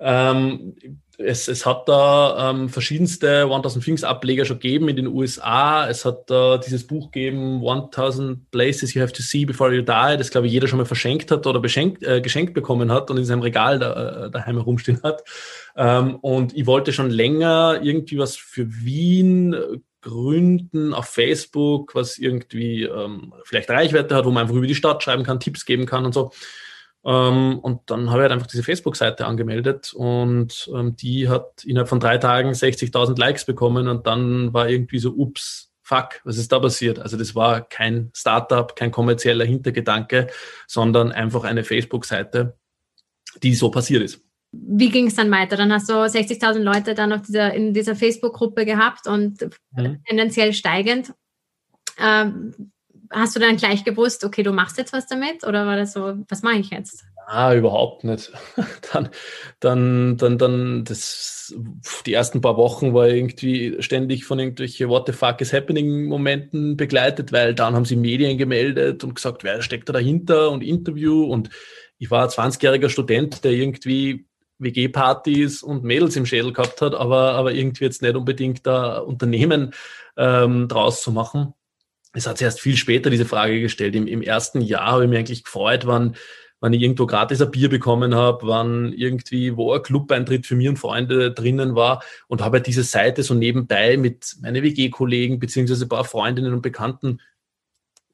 [0.00, 0.74] ähm,
[1.20, 5.88] es, es, hat da ähm, verschiedenste 1000 Things Ableger schon gegeben in den USA.
[5.88, 9.82] Es hat da äh, dieses Buch gegeben, 1000 Places You Have to See Before You
[9.82, 13.10] Die, das glaube ich jeder schon mal verschenkt hat oder beschenkt, äh, geschenkt bekommen hat
[13.10, 15.22] und in seinem Regal da, äh, daheim herumstehen hat.
[15.76, 19.54] Ähm, und ich wollte schon länger irgendwie was für Wien
[20.02, 25.02] gründen auf Facebook, was irgendwie ähm, vielleicht Reichweite hat, wo man einfach über die Stadt
[25.02, 26.32] schreiben kann, Tipps geben kann und so.
[27.04, 31.88] Ähm, und dann habe ich halt einfach diese Facebook-Seite angemeldet und ähm, die hat innerhalb
[31.88, 36.52] von drei Tagen 60.000 Likes bekommen und dann war irgendwie so, ups, fuck, was ist
[36.52, 36.98] da passiert?
[36.98, 40.28] Also das war kein Startup, kein kommerzieller Hintergedanke,
[40.66, 42.56] sondern einfach eine Facebook-Seite,
[43.42, 45.56] die so passiert ist wie ging es dann weiter?
[45.56, 50.02] Dann hast du 60.000 Leute dann auf dieser, in dieser Facebook-Gruppe gehabt und mhm.
[50.06, 51.12] tendenziell steigend.
[51.98, 52.72] Ähm,
[53.10, 55.44] hast du dann gleich gewusst, okay, du machst jetzt was damit?
[55.44, 57.04] Oder war das so, was mache ich jetzt?
[57.26, 58.32] Ah, überhaupt nicht.
[58.92, 59.08] Dann,
[59.60, 61.54] dann, dann, dann, das,
[62.04, 66.76] die ersten paar Wochen war irgendwie ständig von irgendwelchen What the fuck is happening Momenten
[66.76, 71.22] begleitet, weil dann haben sie Medien gemeldet und gesagt, wer steckt da dahinter und Interview
[71.24, 71.50] und
[71.98, 74.26] ich war 20-jähriger Student, der irgendwie
[74.58, 79.72] WG-Partys und Mädels im Schädel gehabt hat, aber, aber irgendwie jetzt nicht unbedingt da Unternehmen
[80.16, 81.54] ähm, draus zu machen.
[82.12, 83.94] Es hat sich erst viel später diese Frage gestellt.
[83.94, 86.16] Im, im ersten Jahr habe ich mich eigentlich gefreut, wann,
[86.60, 90.68] wann ich irgendwo gratis ein Bier bekommen habe, wann irgendwie, wo ein Club-Eintritt für mich
[90.68, 95.86] und Freunde drinnen war und habe halt diese Seite so nebenbei mit meinen WG-Kollegen beziehungsweise
[95.86, 97.20] ein paar Freundinnen und Bekannten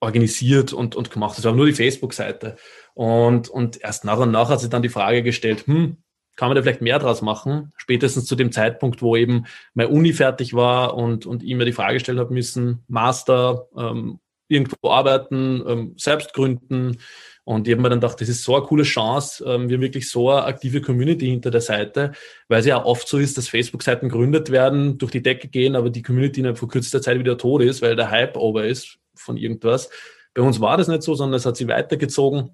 [0.01, 1.39] organisiert und, und gemacht.
[1.39, 2.57] Das war nur die Facebook-Seite.
[2.95, 5.97] Und, und erst nach und nach hat sich dann die Frage gestellt, hm,
[6.37, 7.73] kann man da vielleicht mehr draus machen?
[7.77, 11.73] Spätestens zu dem Zeitpunkt, wo eben meine Uni fertig war und, und ich mir die
[11.73, 16.99] Frage stellen habe müssen, Master, ähm, irgendwo arbeiten, ähm, selbst gründen.
[17.45, 19.45] Und ich habe mir dann gedacht, das ist so eine coole Chance.
[19.45, 22.13] Ähm, wir haben wirklich so eine aktive Community hinter der Seite,
[22.49, 25.91] weil es ja oft so ist, dass Facebook-Seiten gegründet werden, durch die Decke gehen, aber
[25.91, 29.37] die Community innerhalb von kürzester Zeit wieder tot ist, weil der Hype over ist von
[29.37, 29.89] irgendwas.
[30.35, 32.51] Bei uns war das nicht so, sondern es hat sich weitergezogen.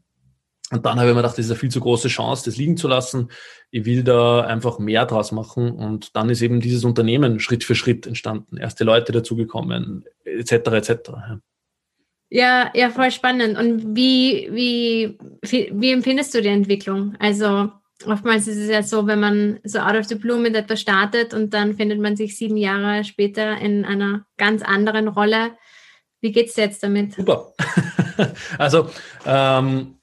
[0.72, 2.78] Und dann habe ich mir gedacht, das ist eine viel zu große Chance, das liegen
[2.78, 3.28] zu lassen.
[3.70, 5.70] Ich will da einfach mehr draus machen.
[5.70, 8.56] Und dann ist eben dieses Unternehmen Schritt für Schritt entstanden.
[8.56, 10.52] Erste Leute dazugekommen, etc.
[10.52, 10.92] etc.
[12.30, 13.58] Ja, ja, voll spannend.
[13.58, 17.16] Und wie, wie, wie empfindest du die Entwicklung?
[17.18, 17.70] Also
[18.06, 21.34] oftmals ist es ja so, wenn man so out of the blue mit etwas startet
[21.34, 25.52] und dann findet man sich sieben Jahre später in einer ganz anderen Rolle.
[26.22, 27.12] Wie geht es dir jetzt damit?
[27.12, 27.52] Super.
[28.58, 28.88] also
[29.26, 29.98] ähm,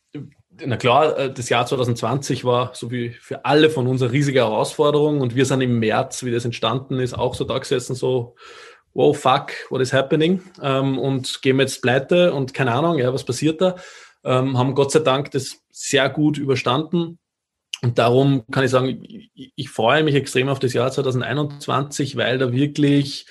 [0.65, 4.39] na klar, äh, das Jahr 2020 war so wie für alle von uns eine riesige
[4.39, 8.35] Herausforderung und wir sind im März, wie das entstanden ist, auch so da gesessen, so,
[8.93, 10.41] wow, fuck, what is happening?
[10.61, 13.75] Ähm, und gehen wir jetzt pleite und keine Ahnung, ja, was passiert da?
[14.23, 17.19] Ähm, haben Gott sei Dank das sehr gut überstanden.
[17.81, 22.37] Und darum kann ich sagen, ich, ich freue mich extrem auf das Jahr 2021, weil
[22.37, 23.25] da wirklich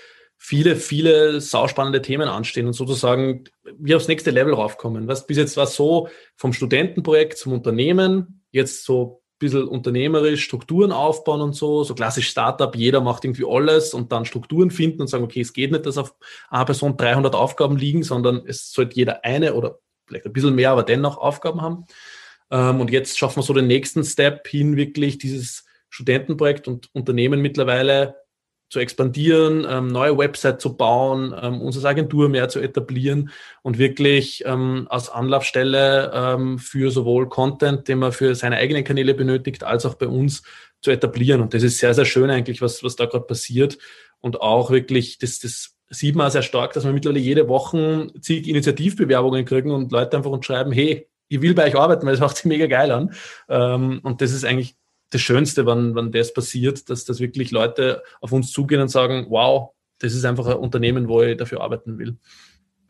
[0.48, 3.44] viele, viele sauspannende Themen anstehen und sozusagen
[3.78, 5.06] wir aufs nächste Level raufkommen.
[5.06, 10.90] Was bis jetzt war so vom Studentenprojekt zum Unternehmen, jetzt so ein bisschen unternehmerisch Strukturen
[10.90, 15.08] aufbauen und so, so klassisch Startup, jeder macht irgendwie alles und dann Strukturen finden und
[15.08, 16.14] sagen, okay, es geht nicht, dass auf
[16.48, 20.70] einer Person 300 Aufgaben liegen, sondern es sollte jeder eine oder vielleicht ein bisschen mehr,
[20.70, 21.84] aber dennoch Aufgaben haben.
[22.50, 27.42] Ähm, und jetzt schaffen wir so den nächsten Step hin, wirklich dieses Studentenprojekt und Unternehmen
[27.42, 28.14] mittlerweile
[28.68, 33.30] zu expandieren, ähm, neue Website zu bauen, ähm, uns als Agentur mehr zu etablieren
[33.62, 39.14] und wirklich ähm, als Anlaufstelle ähm, für sowohl Content, den man für seine eigenen Kanäle
[39.14, 40.42] benötigt, als auch bei uns
[40.80, 41.40] zu etablieren.
[41.40, 43.78] Und das ist sehr, sehr schön eigentlich, was, was da gerade passiert.
[44.20, 48.46] Und auch wirklich, das, das sieht man sehr stark, dass wir mittlerweile jede Woche zig
[48.46, 52.20] Initiativbewerbungen kriegen und Leute einfach uns schreiben, hey, ich will bei euch arbeiten, weil es
[52.20, 53.14] macht sich mega geil an.
[53.48, 54.76] Ähm, und das ist eigentlich
[55.10, 59.26] das Schönste, wann, wann das passiert, dass, dass wirklich Leute auf uns zugehen und sagen,
[59.28, 62.16] wow, das ist einfach ein Unternehmen, wo ich dafür arbeiten will.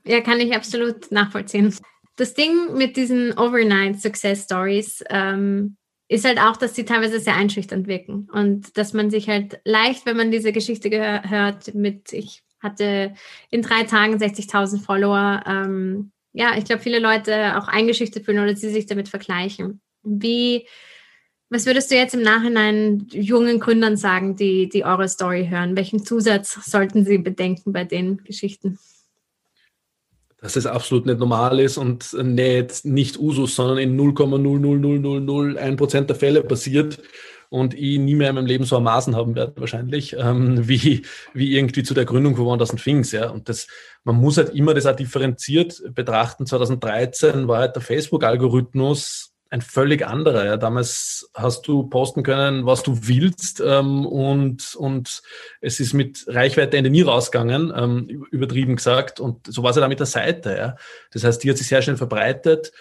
[0.05, 1.75] Ja, kann ich absolut nachvollziehen.
[2.17, 5.77] Das Ding mit diesen Overnight Success Stories ähm,
[6.09, 10.07] ist halt auch, dass sie teilweise sehr einschüchternd wirken und dass man sich halt leicht,
[10.07, 13.15] wenn man diese Geschichte hört mit, ich hatte
[13.51, 18.57] in drei Tagen 60.000 Follower, ähm, ja, ich glaube, viele Leute auch eingeschüchtert fühlen oder
[18.57, 19.81] sie sich damit vergleichen.
[20.03, 20.67] Wie,
[21.51, 25.77] was würdest du jetzt im Nachhinein jungen Gründern sagen, die, die eure Story hören?
[25.77, 28.79] Welchen Zusatz sollten sie bedenken bei den Geschichten?
[30.41, 36.43] Dass es absolut nicht normal ist und nicht, nicht Usus, sondern in 0,00001% der Fälle
[36.43, 37.01] passiert
[37.49, 41.03] und ich nie mehr in meinem Leben so ein Maßen haben werde wahrscheinlich, ähm, wie,
[41.33, 43.11] wie irgendwie zu der Gründung von One Thousand Things.
[43.11, 43.31] Ja.
[43.31, 43.67] Und das,
[44.05, 46.47] man muss halt immer das auch differenziert betrachten.
[46.47, 50.45] 2013 war halt der Facebook-Algorithmus ein völlig anderer.
[50.45, 50.57] Ja.
[50.57, 55.23] Damals hast du posten können, was du willst ähm, und, und
[55.61, 59.21] es ist mit Reichweite Ende nie rausgegangen, ähm, übertrieben gesagt.
[59.21, 60.57] Und so war es ja dann mit der Seite.
[60.57, 60.77] Ja.
[61.13, 62.73] Das heißt, die hat sich sehr schnell verbreitet.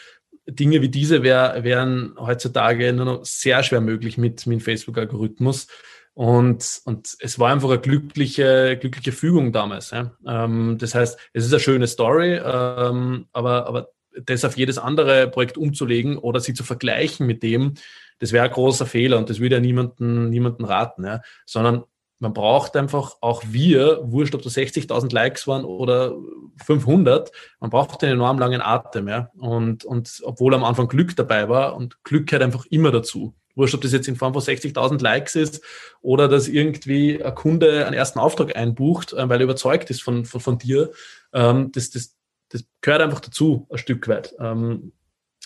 [0.49, 5.67] Dinge wie diese wär, wären heutzutage nur noch sehr schwer möglich mit, mit dem Facebook-Algorithmus.
[6.13, 9.91] Und, und es war einfach eine glückliche, glückliche Fügung damals.
[9.91, 10.11] Ja.
[10.25, 13.89] Ähm, das heißt, es ist eine schöne Story, ähm, aber, aber
[14.25, 17.75] das auf jedes andere Projekt umzulegen oder sie zu vergleichen mit dem,
[18.19, 21.21] das wäre ein großer Fehler und das würde ja niemanden, niemanden raten, ja.
[21.45, 21.83] sondern
[22.19, 26.15] man braucht einfach, auch wir, wurscht, ob das 60.000 Likes waren oder
[26.65, 29.07] 500, man braucht einen enorm langen Atem.
[29.07, 29.29] Ja?
[29.37, 33.35] Und, und obwohl am Anfang Glück dabei war und Glück gehört einfach immer dazu.
[33.55, 35.63] Wurscht, ob das jetzt in Form von 60.000 Likes ist
[36.01, 40.25] oder dass irgendwie ein Kunde einen ersten Auftrag einbucht, äh, weil er überzeugt ist von,
[40.25, 40.91] von, von dir.
[41.33, 42.16] Ähm, das, das
[42.87, 44.33] gehört einfach dazu, ein Stück weit.
[44.39, 44.93] Ähm,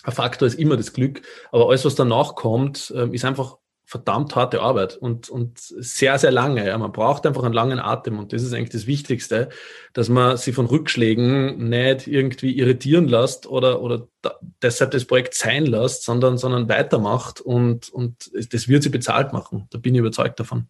[0.04, 4.36] ein Faktor ist immer das Glück, aber alles, was danach kommt, ähm, ist einfach verdammt
[4.36, 6.64] harte Arbeit und, und sehr, sehr lange.
[6.64, 6.78] Ja.
[6.78, 9.48] Man braucht einfach einen langen Atem und das ist eigentlich das Wichtigste,
[9.92, 15.34] dass man sich von Rückschlägen nicht irgendwie irritieren lässt oder, oder da, deshalb das Projekt
[15.34, 19.66] sein lässt, sondern, sondern weitermacht und, und das wird sie bezahlt machen.
[19.70, 20.68] Da bin ich überzeugt davon.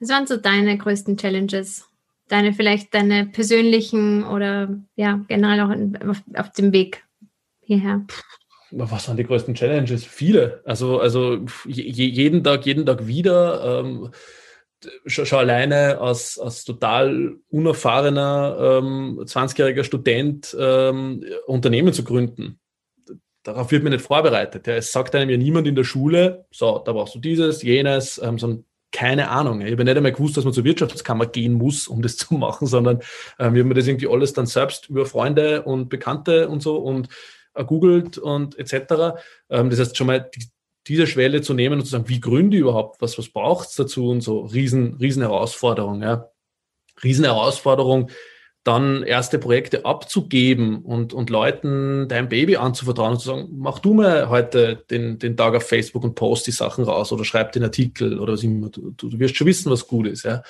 [0.00, 1.87] Was waren so deine größten Challenges?
[2.28, 7.04] Deine vielleicht deine persönlichen oder ja, generell auch auf, auf dem Weg
[7.60, 8.04] hierher?
[8.70, 10.04] was waren die größten Challenges?
[10.04, 10.60] Viele.
[10.64, 13.80] Also, also jeden Tag, jeden Tag wieder.
[13.80, 14.10] Ähm,
[15.06, 22.60] schon, schon alleine als, als total unerfahrener ähm, 20-jähriger Student ähm, Unternehmen zu gründen.
[23.42, 24.66] Darauf wird man nicht vorbereitet.
[24.66, 24.74] Ja.
[24.74, 28.38] Es sagt einem ja niemand in der Schule, so, da brauchst du dieses, jenes, ähm,
[28.38, 29.60] sondern keine Ahnung.
[29.60, 32.66] Ich habe nicht einmal gewusst, dass man zur Wirtschaftskammer gehen muss, um das zu machen,
[32.66, 33.00] sondern
[33.38, 37.08] ähm, wir haben das irgendwie alles dann selbst über Freunde und Bekannte und so und
[37.66, 39.18] googelt und etc.
[39.50, 40.46] Ähm, das heißt, schon mal die,
[40.86, 43.74] diese Schwelle zu nehmen und zu sagen, wie gründe ich überhaupt, was, was braucht es
[43.74, 46.30] dazu und so, riesen, riesen Herausforderung, ja.
[47.02, 48.10] Riesen Herausforderung,
[48.68, 53.94] dann erste Projekte abzugeben und, und Leuten dein Baby anzuvertrauen und zu sagen, mach du
[53.94, 57.64] mal heute den, den Tag auf Facebook und post die Sachen raus oder schreib den
[57.64, 58.68] Artikel oder was immer.
[58.68, 60.24] Du, du wirst schon wissen, was gut ist.
[60.24, 60.42] Ja.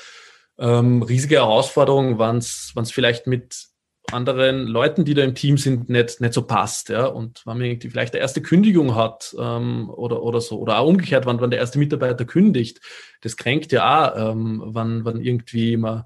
[0.59, 3.69] Ähm, riesige Herausforderung, wann es vielleicht mit
[4.11, 6.89] anderen Leuten, die da im Team sind, nicht, nicht so passt.
[6.89, 7.07] Ja?
[7.07, 10.89] Und wenn man irgendwie vielleicht eine erste Kündigung hat ähm, oder, oder so, oder auch
[10.89, 12.81] umgekehrt, wann, wann der erste Mitarbeiter kündigt,
[13.21, 16.05] das kränkt ja auch, ähm, wann, wann irgendwie man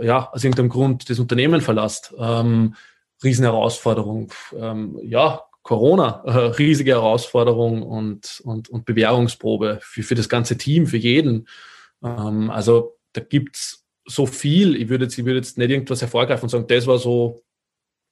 [0.00, 2.14] ja, aus irgendeinem Grund das Unternehmen verlässt.
[2.18, 2.74] Ähm,
[3.22, 4.32] Riesenherausforderung.
[4.56, 10.86] Ähm, ja, Corona, äh, riesige Herausforderung und, und, und Bewährungsprobe für, für das ganze Team,
[10.86, 11.48] für jeden.
[12.02, 14.76] Ähm, also da gibt's so viel.
[14.76, 17.42] Ich würde jetzt, ich würde jetzt nicht irgendwas hervorgreifen und sagen, das war so,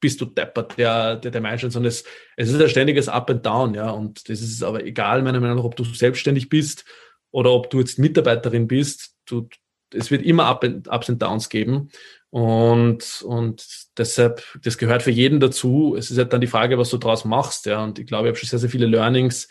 [0.01, 2.05] bist du deppert, der, der, der Mensch, sondern es,
[2.37, 3.91] es ist ein ständiges Up and Down, ja.
[3.91, 6.85] Und das ist aber egal, meiner Meinung nach, ob du selbstständig bist
[7.31, 9.17] oder ob du jetzt Mitarbeiterin bist.
[9.27, 9.49] Du,
[9.95, 11.91] es wird immer Ups and Downs geben.
[12.31, 13.67] Und, und
[13.99, 15.97] deshalb, das gehört für jeden dazu.
[15.99, 17.83] Es ist halt dann die Frage, was du daraus machst, ja.
[17.83, 19.49] Und ich glaube, ich habe schon sehr, sehr viele Learnings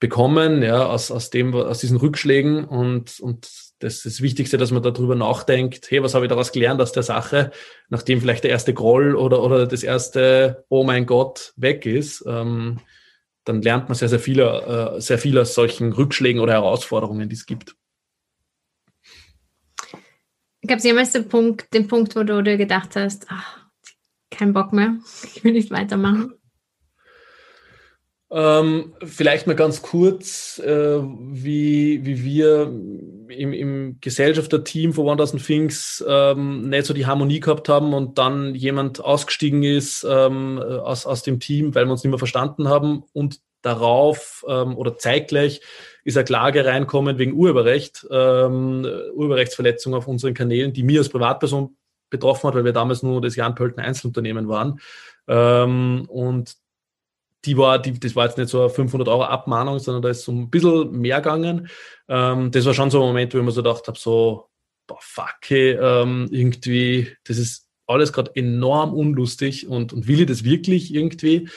[0.00, 3.50] bekommen, ja, aus, aus dem, aus diesen Rückschlägen und, und
[3.80, 6.92] das ist das Wichtigste, dass man darüber nachdenkt, hey, was habe ich daraus gelernt aus
[6.92, 7.50] der Sache,
[7.88, 12.78] nachdem vielleicht der erste Groll oder, oder das erste, oh mein Gott, weg ist, ähm,
[13.44, 17.36] dann lernt man sehr, sehr viel, äh, sehr viel aus solchen Rückschlägen oder Herausforderungen, die
[17.36, 17.74] es gibt.
[20.66, 23.60] Gab es jemals den Punkt, den Punkt, wo du dir gedacht hast, ach,
[24.30, 24.98] kein Bock mehr,
[25.34, 26.34] ich will nicht weitermachen?
[28.32, 36.04] Ähm, vielleicht mal ganz kurz, äh, wie, wie wir im, im Gesellschafter-Team von 1000 Things
[36.06, 41.24] ähm, nicht so die Harmonie gehabt haben und dann jemand ausgestiegen ist ähm, aus, aus
[41.24, 45.60] dem Team, weil wir uns nicht mehr verstanden haben und darauf ähm, oder zeitgleich
[46.04, 51.76] ist eine Klage reinkommen wegen Urheberrecht, ähm, Urheberrechtsverletzung auf unseren Kanälen, die mir als Privatperson
[52.08, 54.80] betroffen hat, weil wir damals nur das Jan Pölten Einzelunternehmen waren.
[55.28, 56.56] Ähm, und
[57.44, 60.24] die war, die, das war jetzt nicht so eine 500 Euro Abmahnung, sondern da ist
[60.24, 61.68] so ein bisschen mehr gegangen.
[62.08, 64.48] Ähm, das war schon so ein Moment, wo ich mir so gedacht habe, so,
[64.86, 70.26] boah, fuck, hey, ähm, irgendwie, das ist alles gerade enorm unlustig und, und will ich
[70.26, 71.48] das wirklich irgendwie?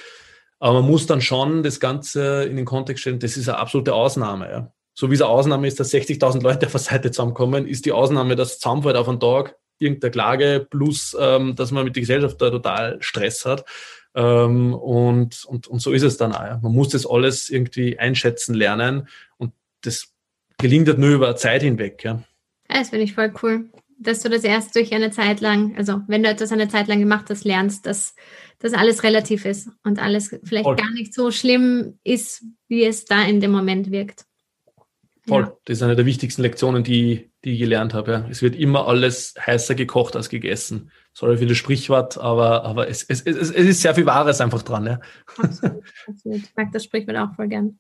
[0.63, 3.93] Aber man muss dann schon das Ganze in den Kontext stellen, das ist eine absolute
[3.93, 4.49] Ausnahme.
[4.49, 4.73] Ja.
[4.93, 7.91] So wie es eine Ausnahme ist, dass 60.000 Leute auf der Seite zusammenkommen, ist die
[7.91, 12.41] Ausnahme, dass zusammenfällt auf einen Tag irgendeine Klage plus, ähm, dass man mit der Gesellschaft
[12.41, 13.65] da total Stress hat.
[14.15, 16.43] Ähm, und, und, und so ist es dann auch.
[16.43, 16.59] Ja.
[16.61, 19.51] Man muss das alles irgendwie einschätzen lernen und
[19.81, 20.13] das
[20.59, 22.03] gelingt halt nur über Zeit hinweg.
[22.05, 22.23] Ja
[22.79, 26.23] das finde ich voll cool, dass du das erst durch eine Zeit lang, also wenn
[26.23, 28.15] du etwas eine Zeit lang gemacht hast, lernst, dass
[28.63, 30.77] das alles relativ ist und alles vielleicht voll.
[30.77, 34.25] gar nicht so schlimm ist, wie es da in dem Moment wirkt.
[35.27, 35.43] Voll.
[35.43, 35.57] Ja.
[35.65, 38.11] Das ist eine der wichtigsten Lektionen, die, die ich gelernt habe.
[38.11, 38.27] Ja.
[38.29, 40.91] Es wird immer alles heißer gekocht als gegessen.
[41.11, 44.63] Sorry für das Sprichwort, aber, aber es, es, es, es ist sehr viel Wahres einfach
[44.63, 44.85] dran.
[44.85, 45.01] Ja.
[45.37, 46.37] Absolut, absolut.
[46.37, 47.79] Ich mag das Sprichwort auch voll gern.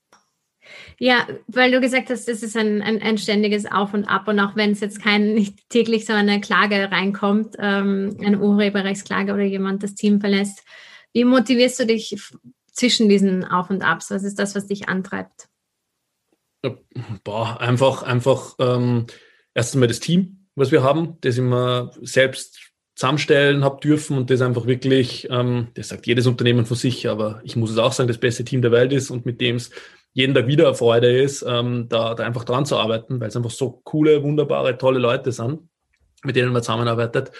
[0.99, 4.39] Ja, weil du gesagt hast, das ist ein, ein, ein ständiges Auf und Ab und
[4.39, 9.43] auch wenn es jetzt kein nicht täglich so eine Klage reinkommt, ähm, eine Urheberrechtsklage oder
[9.43, 10.63] jemand das Team verlässt,
[11.13, 12.15] wie motivierst du dich
[12.71, 14.09] zwischen diesen Auf und Abs?
[14.11, 15.47] Was ist das, was dich antreibt?
[17.23, 19.07] boah, einfach, einfach ähm,
[19.53, 24.29] erst einmal das Team, was wir haben, das ich mir selbst zusammenstellen habe dürfen und
[24.29, 27.91] das einfach wirklich, ähm, das sagt jedes Unternehmen von sich, aber ich muss es auch
[27.91, 29.71] sagen, das beste Team der Welt ist und mit dem es
[30.13, 33.51] jeden Tag wieder Freude ist, ähm, da, da einfach dran zu arbeiten, weil es einfach
[33.51, 35.67] so coole, wunderbare, tolle Leute sind,
[36.23, 37.31] mit denen man zusammenarbeitet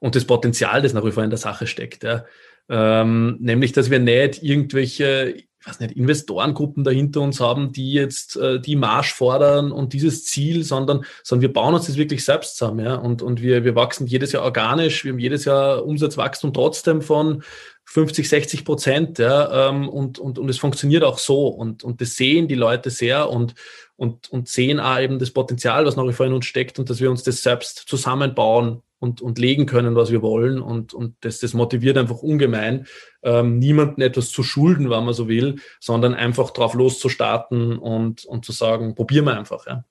[0.00, 2.02] und das Potenzial, das nach wie vor in der Sache steckt.
[2.04, 2.24] Ja.
[2.68, 8.60] Ähm, nämlich, dass wir nicht irgendwelche weiß nicht, Investorengruppen dahinter uns haben, die jetzt äh,
[8.60, 12.84] die Marsch fordern und dieses Ziel, sondern, sondern wir bauen uns das wirklich selbst zusammen,
[12.84, 12.94] ja.
[12.94, 17.42] Und, und wir, wir wachsen jedes Jahr organisch, wir haben jedes Jahr Umsatzwachstum trotzdem von
[17.88, 21.46] 50, 60 Prozent, ja, ähm, und, und, und es funktioniert auch so.
[21.46, 23.54] Und, und das sehen die Leute sehr und,
[23.94, 26.90] und, und sehen auch eben das Potenzial, was nach wie vor in uns steckt und
[26.90, 30.60] dass wir uns das selbst zusammenbauen und, und legen können, was wir wollen.
[30.60, 32.86] Und, und das, das motiviert einfach ungemein,
[33.22, 38.44] ähm, niemandem etwas zu schulden, wenn man so will, sondern einfach drauf loszustarten und, und
[38.44, 39.64] zu sagen, probieren wir einfach.
[39.66, 39.84] Ja.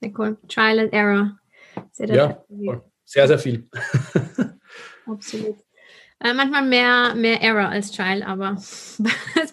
[0.00, 0.36] Sehr cool.
[0.48, 1.38] Trial and Error.
[1.92, 2.44] Sehr, ja,
[3.04, 3.68] sehr, sehr viel.
[5.06, 5.56] Absolut.
[6.18, 8.98] Äh, manchmal mehr, mehr Error als Trial, aber es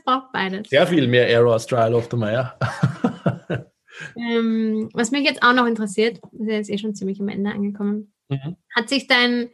[0.03, 0.69] braucht beides.
[0.69, 2.57] Sehr viel mehr Error als Trial oft einmal, ja.
[4.15, 7.51] Ähm, was mich jetzt auch noch interessiert, ist ja jetzt eh schon ziemlich am Ende
[7.51, 8.11] angekommen.
[8.29, 8.57] Mhm.
[8.75, 9.49] Hat sich dein,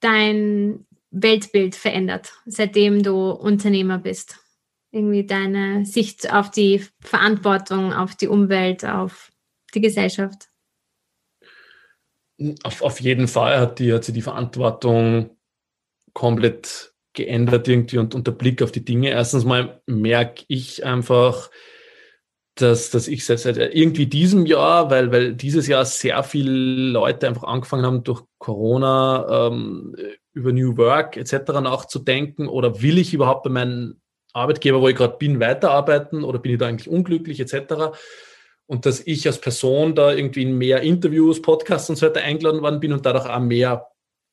[0.00, 4.38] dein Weltbild verändert, seitdem du Unternehmer bist?
[4.92, 9.30] Irgendwie deine Sicht auf die Verantwortung, auf die Umwelt, auf
[9.74, 10.49] die Gesellschaft?
[12.62, 15.36] Auf, auf jeden Fall hat, die, hat sie die Verantwortung
[16.12, 19.10] komplett geändert irgendwie und, der Blick auf die Dinge.
[19.10, 21.50] Erstens mal merke ich einfach,
[22.54, 27.28] dass, dass ich seit, seit irgendwie diesem Jahr, weil, weil dieses Jahr sehr viele Leute
[27.28, 29.96] einfach angefangen haben, durch Corona ähm,
[30.32, 31.52] über New Work etc.
[31.60, 34.00] nachzudenken oder will ich überhaupt bei meinem
[34.32, 37.96] Arbeitgeber, wo ich gerade bin, weiterarbeiten oder bin ich da eigentlich unglücklich etc.
[38.70, 42.62] Und dass ich als Person da irgendwie in mehr Interviews, Podcasts und so weiter eingeladen
[42.62, 43.88] worden bin und dadurch auch mehr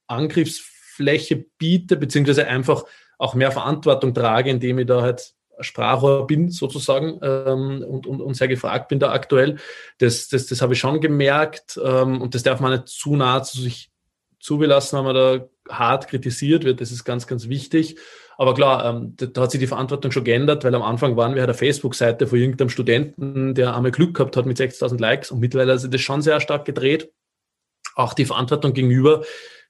[0.06, 2.86] Angriffsfläche biete, beziehungsweise einfach
[3.18, 8.36] auch mehr Verantwortung trage, indem ich da halt Sprachrohr bin sozusagen ähm, und, und, und
[8.36, 9.58] sehr gefragt bin da aktuell.
[9.98, 13.42] Das, das, das habe ich schon gemerkt ähm, und das darf man nicht zu nah
[13.42, 13.90] zu sich
[14.40, 16.80] zulassen, wenn man da hart kritisiert wird.
[16.80, 17.98] Das ist ganz, ganz wichtig.
[18.38, 21.34] Aber klar, ähm, da, da, hat sich die Verantwortung schon geändert, weil am Anfang waren
[21.34, 25.32] wir halt eine Facebook-Seite von irgendeinem Studenten, der einmal Glück gehabt hat mit 6000 Likes
[25.32, 27.12] und mittlerweile hat sich das schon sehr stark gedreht.
[27.96, 29.24] Auch die Verantwortung gegenüber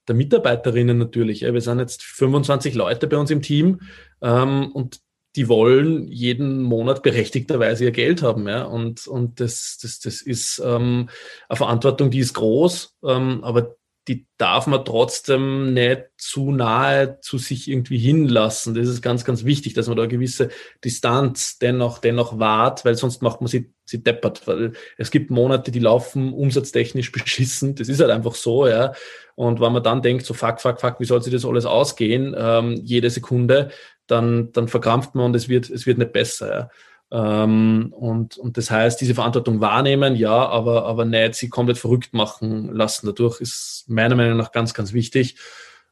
[0.07, 1.41] der Mitarbeiterinnen natürlich.
[1.41, 3.81] Wir sind jetzt 25 Leute bei uns im Team
[4.21, 4.99] ähm, und
[5.35, 8.47] die wollen jeden Monat berechtigterweise ihr Geld haben.
[8.47, 8.63] Ja?
[8.63, 11.09] Und, und das, das, das ist ähm,
[11.47, 13.75] eine Verantwortung, die ist groß, ähm, aber
[14.07, 18.73] die darf man trotzdem nicht zu nahe zu sich irgendwie hinlassen.
[18.73, 20.49] Das ist ganz, ganz wichtig, dass man da eine gewisse
[20.83, 25.71] Distanz dennoch, dennoch wahrt, weil sonst macht man sich sie deppert, weil es gibt Monate,
[25.71, 27.75] die laufen umsatztechnisch beschissen.
[27.75, 28.93] Das ist halt einfach so, ja.
[29.35, 32.35] Und wenn man dann denkt, so fuck, fuck, fuck, wie soll sich das alles ausgehen,
[32.37, 33.69] ähm, jede Sekunde,
[34.07, 36.69] dann, dann verkrampft man und es wird, es wird nicht besser, ja.
[37.09, 42.13] Ähm, und, und das heißt, diese Verantwortung wahrnehmen, ja, aber, aber nicht sie komplett verrückt
[42.13, 43.07] machen lassen.
[43.07, 45.37] Dadurch ist meiner Meinung nach ganz, ganz wichtig.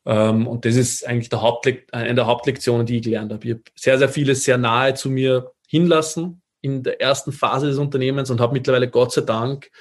[0.06, 3.46] Ähm, und das ist eigentlich der Hauptlek eine der Hauptlektionen, die ich gelernt habe.
[3.46, 7.78] Ich habe sehr, sehr vieles sehr nahe zu mir hinlassen in der ersten Phase des
[7.78, 9.72] Unternehmens und habe mittlerweile Gott sei Dank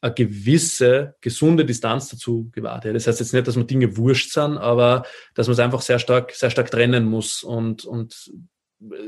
[0.00, 2.86] eine gewisse gesunde Distanz dazu gewahrt.
[2.86, 5.04] Das heißt jetzt nicht, dass man Dinge wurscht sind, aber
[5.34, 8.32] dass man es einfach sehr stark, sehr stark trennen muss und, und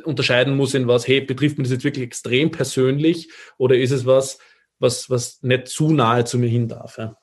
[0.04, 4.04] unterscheiden muss in was, hey, betrifft mich das jetzt wirklich extrem persönlich oder ist es
[4.04, 4.38] was,
[4.78, 6.98] was, was nicht zu nahe zu mir hin darf?
[6.98, 7.16] Ja?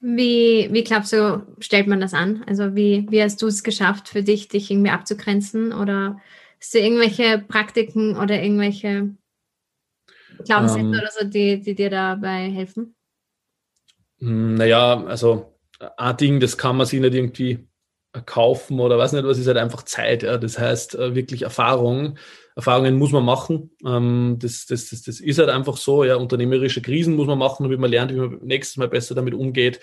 [0.00, 2.44] Wie, wie glaubst du, stellt man das an?
[2.48, 5.72] Also wie, wie hast du es geschafft für dich, dich irgendwie abzugrenzen?
[5.72, 6.20] Oder
[6.58, 9.14] hast du irgendwelche Praktiken oder irgendwelche
[10.44, 12.96] Glaubenssätze ähm, oder so, die, die dir dabei helfen?
[14.18, 15.58] Hm, naja, also
[15.96, 17.66] ein Ding, das kann man sich nicht irgendwie
[18.20, 20.22] kaufen oder weiß nicht was, ist halt einfach Zeit.
[20.22, 20.36] Ja.
[20.36, 22.18] Das heißt äh, wirklich Erfahrung.
[22.54, 23.70] Erfahrungen muss man machen.
[23.86, 26.04] Ähm, das, das, das, das ist halt einfach so.
[26.04, 26.16] Ja.
[26.16, 29.80] Unternehmerische Krisen muss man machen, damit man lernt, wie man nächstes Mal besser damit umgeht.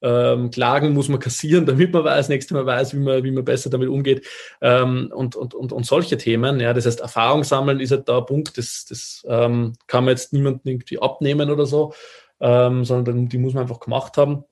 [0.00, 3.44] Ähm, Klagen muss man kassieren, damit man weiß, nächstes Mal weiß, wie man, wie man
[3.44, 4.26] besser damit umgeht.
[4.60, 6.60] Ähm, und, und, und, und solche Themen.
[6.60, 6.74] Ja.
[6.74, 9.74] Das heißt, Erfahrung sammeln ist halt da ein Punkt, das, das kann
[10.04, 11.94] man jetzt niemandem irgendwie abnehmen oder so,
[12.38, 14.44] sondern die muss man einfach gemacht haben.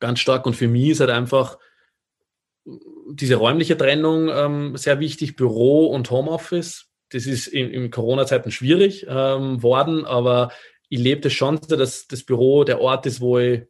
[0.00, 0.44] Ganz stark.
[0.44, 1.58] Und für mich ist halt einfach,
[2.64, 6.90] diese räumliche Trennung ähm, sehr wichtig, Büro und Homeoffice.
[7.10, 10.50] Das ist in, in Corona-Zeiten schwierig ähm, worden, aber
[10.88, 13.62] ich lebe das schon, dass das Büro der Ort ist, wo ich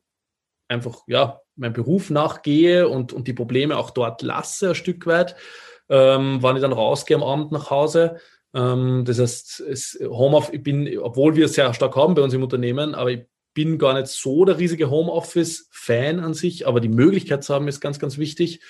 [0.69, 5.37] einfach ja, meinem Beruf nachgehe und, und die Probleme auch dort lasse, ein Stück weit,
[5.89, 8.21] ähm, wann ich dann rausgehe am Abend nach Hause.
[8.55, 9.65] Ähm, das heißt,
[10.09, 13.27] Homeoffice, ich bin, obwohl wir es sehr stark haben bei uns im Unternehmen, aber ich
[13.55, 17.81] bin gar nicht so der riesige Homeoffice-Fan an sich, aber die Möglichkeit zu haben, ist
[17.81, 18.61] ganz, ganz wichtig.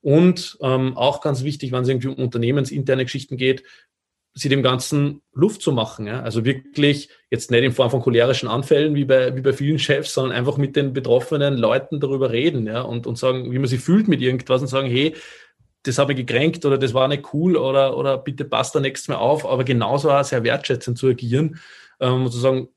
[0.00, 3.64] Und ähm, auch ganz wichtig, wenn es irgendwie um unternehmensinterne Geschichten geht,
[4.34, 6.06] sie dem Ganzen Luft zu machen.
[6.06, 6.22] Ja?
[6.22, 10.14] Also wirklich jetzt nicht in Form von cholerischen Anfällen wie bei, wie bei vielen Chefs,
[10.14, 12.82] sondern einfach mit den betroffenen Leuten darüber reden ja?
[12.82, 15.14] und, und sagen, wie man sich fühlt mit irgendwas und sagen, hey,
[15.82, 19.08] das habe ich gekränkt oder das war nicht cool oder, oder bitte passt da nächstes
[19.08, 21.58] Mal auf, aber genauso auch sehr wertschätzend zu agieren
[22.00, 22.68] ähm, und zu sagen,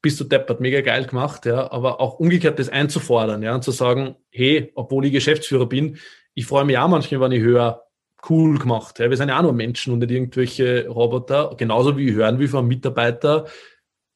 [0.00, 3.70] bist du deppert, mega geil gemacht, ja, aber auch umgekehrt das einzufordern, ja, und zu
[3.70, 5.98] sagen, hey, obwohl ich Geschäftsführer bin,
[6.34, 7.82] ich freue mich auch manchmal, wenn ich höre,
[8.28, 8.98] cool gemacht.
[8.98, 12.60] Ja, wir sind ja auch nur Menschen und nicht irgendwelche Roboter, genauso wie hören von
[12.60, 13.46] einem Mitarbeiter,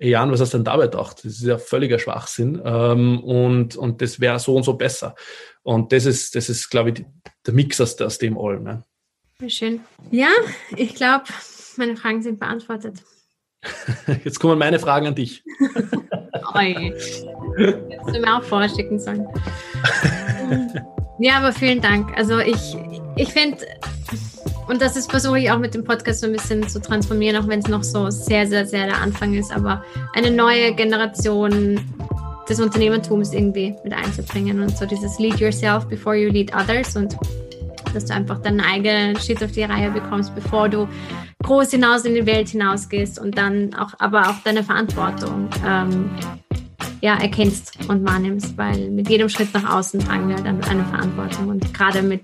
[0.03, 1.18] Jan, was hast du denn dabei gedacht?
[1.18, 5.14] Das ist ja völliger Schwachsinn ähm, und, und das wäre so und so besser.
[5.62, 7.05] Und das ist, das ist, glaube ich,
[7.47, 8.64] der Mix aus, aus dem allem.
[8.64, 8.83] Ne?
[9.47, 9.80] Schön.
[10.11, 10.30] Ja,
[10.76, 11.26] ich glaube,
[11.76, 13.05] meine Fragen sind beantwortet.
[14.25, 15.45] Jetzt kommen meine Fragen an dich.
[16.55, 16.93] Oi.
[17.57, 19.27] Hättest du mir auch vorschicken sollen.
[21.19, 22.17] Ja, aber vielen Dank.
[22.17, 22.77] Also ich,
[23.17, 23.59] ich finde,
[24.69, 27.49] und das ist versuche ich auch mit dem Podcast so ein bisschen zu transformieren, auch
[27.49, 29.85] wenn es noch so sehr, sehr, sehr der Anfang ist, aber
[30.15, 31.81] eine neue Generation
[32.49, 37.17] des Unternehmertums irgendwie mit einzubringen und so dieses Lead yourself before you lead others und
[37.95, 40.89] dass du einfach deinen eigenen Shit auf die Reihe bekommst, bevor du
[41.43, 46.11] groß hinaus in die Welt hinausgehst und dann auch, aber auch deine Verantwortung ähm,
[47.01, 51.49] ja, erkennst und wahrnimmst, weil mit jedem Schritt nach außen tragen wir dann eine Verantwortung
[51.49, 52.22] und gerade mit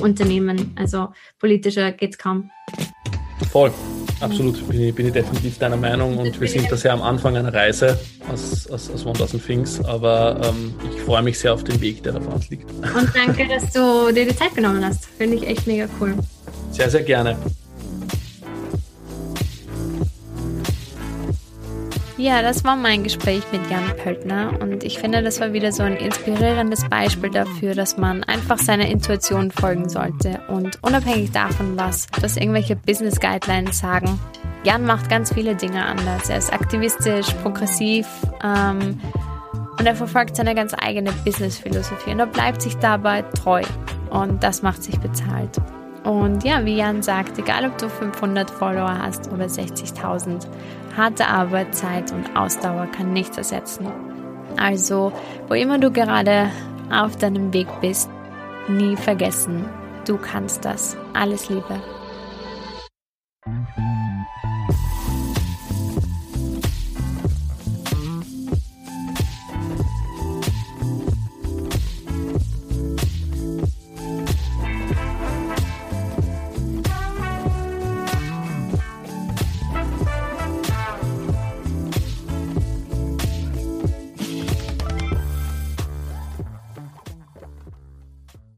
[0.00, 2.50] Unternehmen, also politischer geht es kaum.
[3.50, 3.72] Voll,
[4.20, 7.36] absolut, bin ich, bin ich definitiv deiner Meinung und wir sind da sehr am Anfang
[7.36, 7.98] einer Reise
[8.32, 12.02] aus, aus, aus One Dozen Things, aber ähm, ich freue mich sehr auf den Weg,
[12.04, 12.70] der da vor uns liegt.
[12.70, 16.14] Und danke, dass du dir die Zeit genommen hast, finde ich echt mega cool.
[16.70, 17.36] Sehr, sehr gerne.
[22.18, 25.82] Ja, das war mein Gespräch mit Jan Pöltner und ich finde, das war wieder so
[25.82, 32.06] ein inspirierendes Beispiel dafür, dass man einfach seiner Intuition folgen sollte und unabhängig davon, was,
[32.22, 34.18] was irgendwelche Business Guidelines sagen.
[34.64, 36.30] Jan macht ganz viele Dinge anders.
[36.30, 38.06] Er ist aktivistisch, progressiv
[38.42, 38.98] ähm,
[39.78, 43.60] und er verfolgt seine ganz eigene Business-Philosophie und er bleibt sich dabei treu
[44.08, 45.60] und das macht sich bezahlt.
[46.06, 50.46] Und ja, wie Jan sagt, egal ob du 500 Follower hast oder 60.000,
[50.96, 53.86] harte Arbeit, Zeit und Ausdauer kann nichts ersetzen.
[54.56, 55.12] Also,
[55.48, 56.50] wo immer du gerade
[56.90, 58.08] auf deinem Weg bist,
[58.68, 59.64] nie vergessen,
[60.06, 60.96] du kannst das.
[61.12, 61.80] Alles Liebe.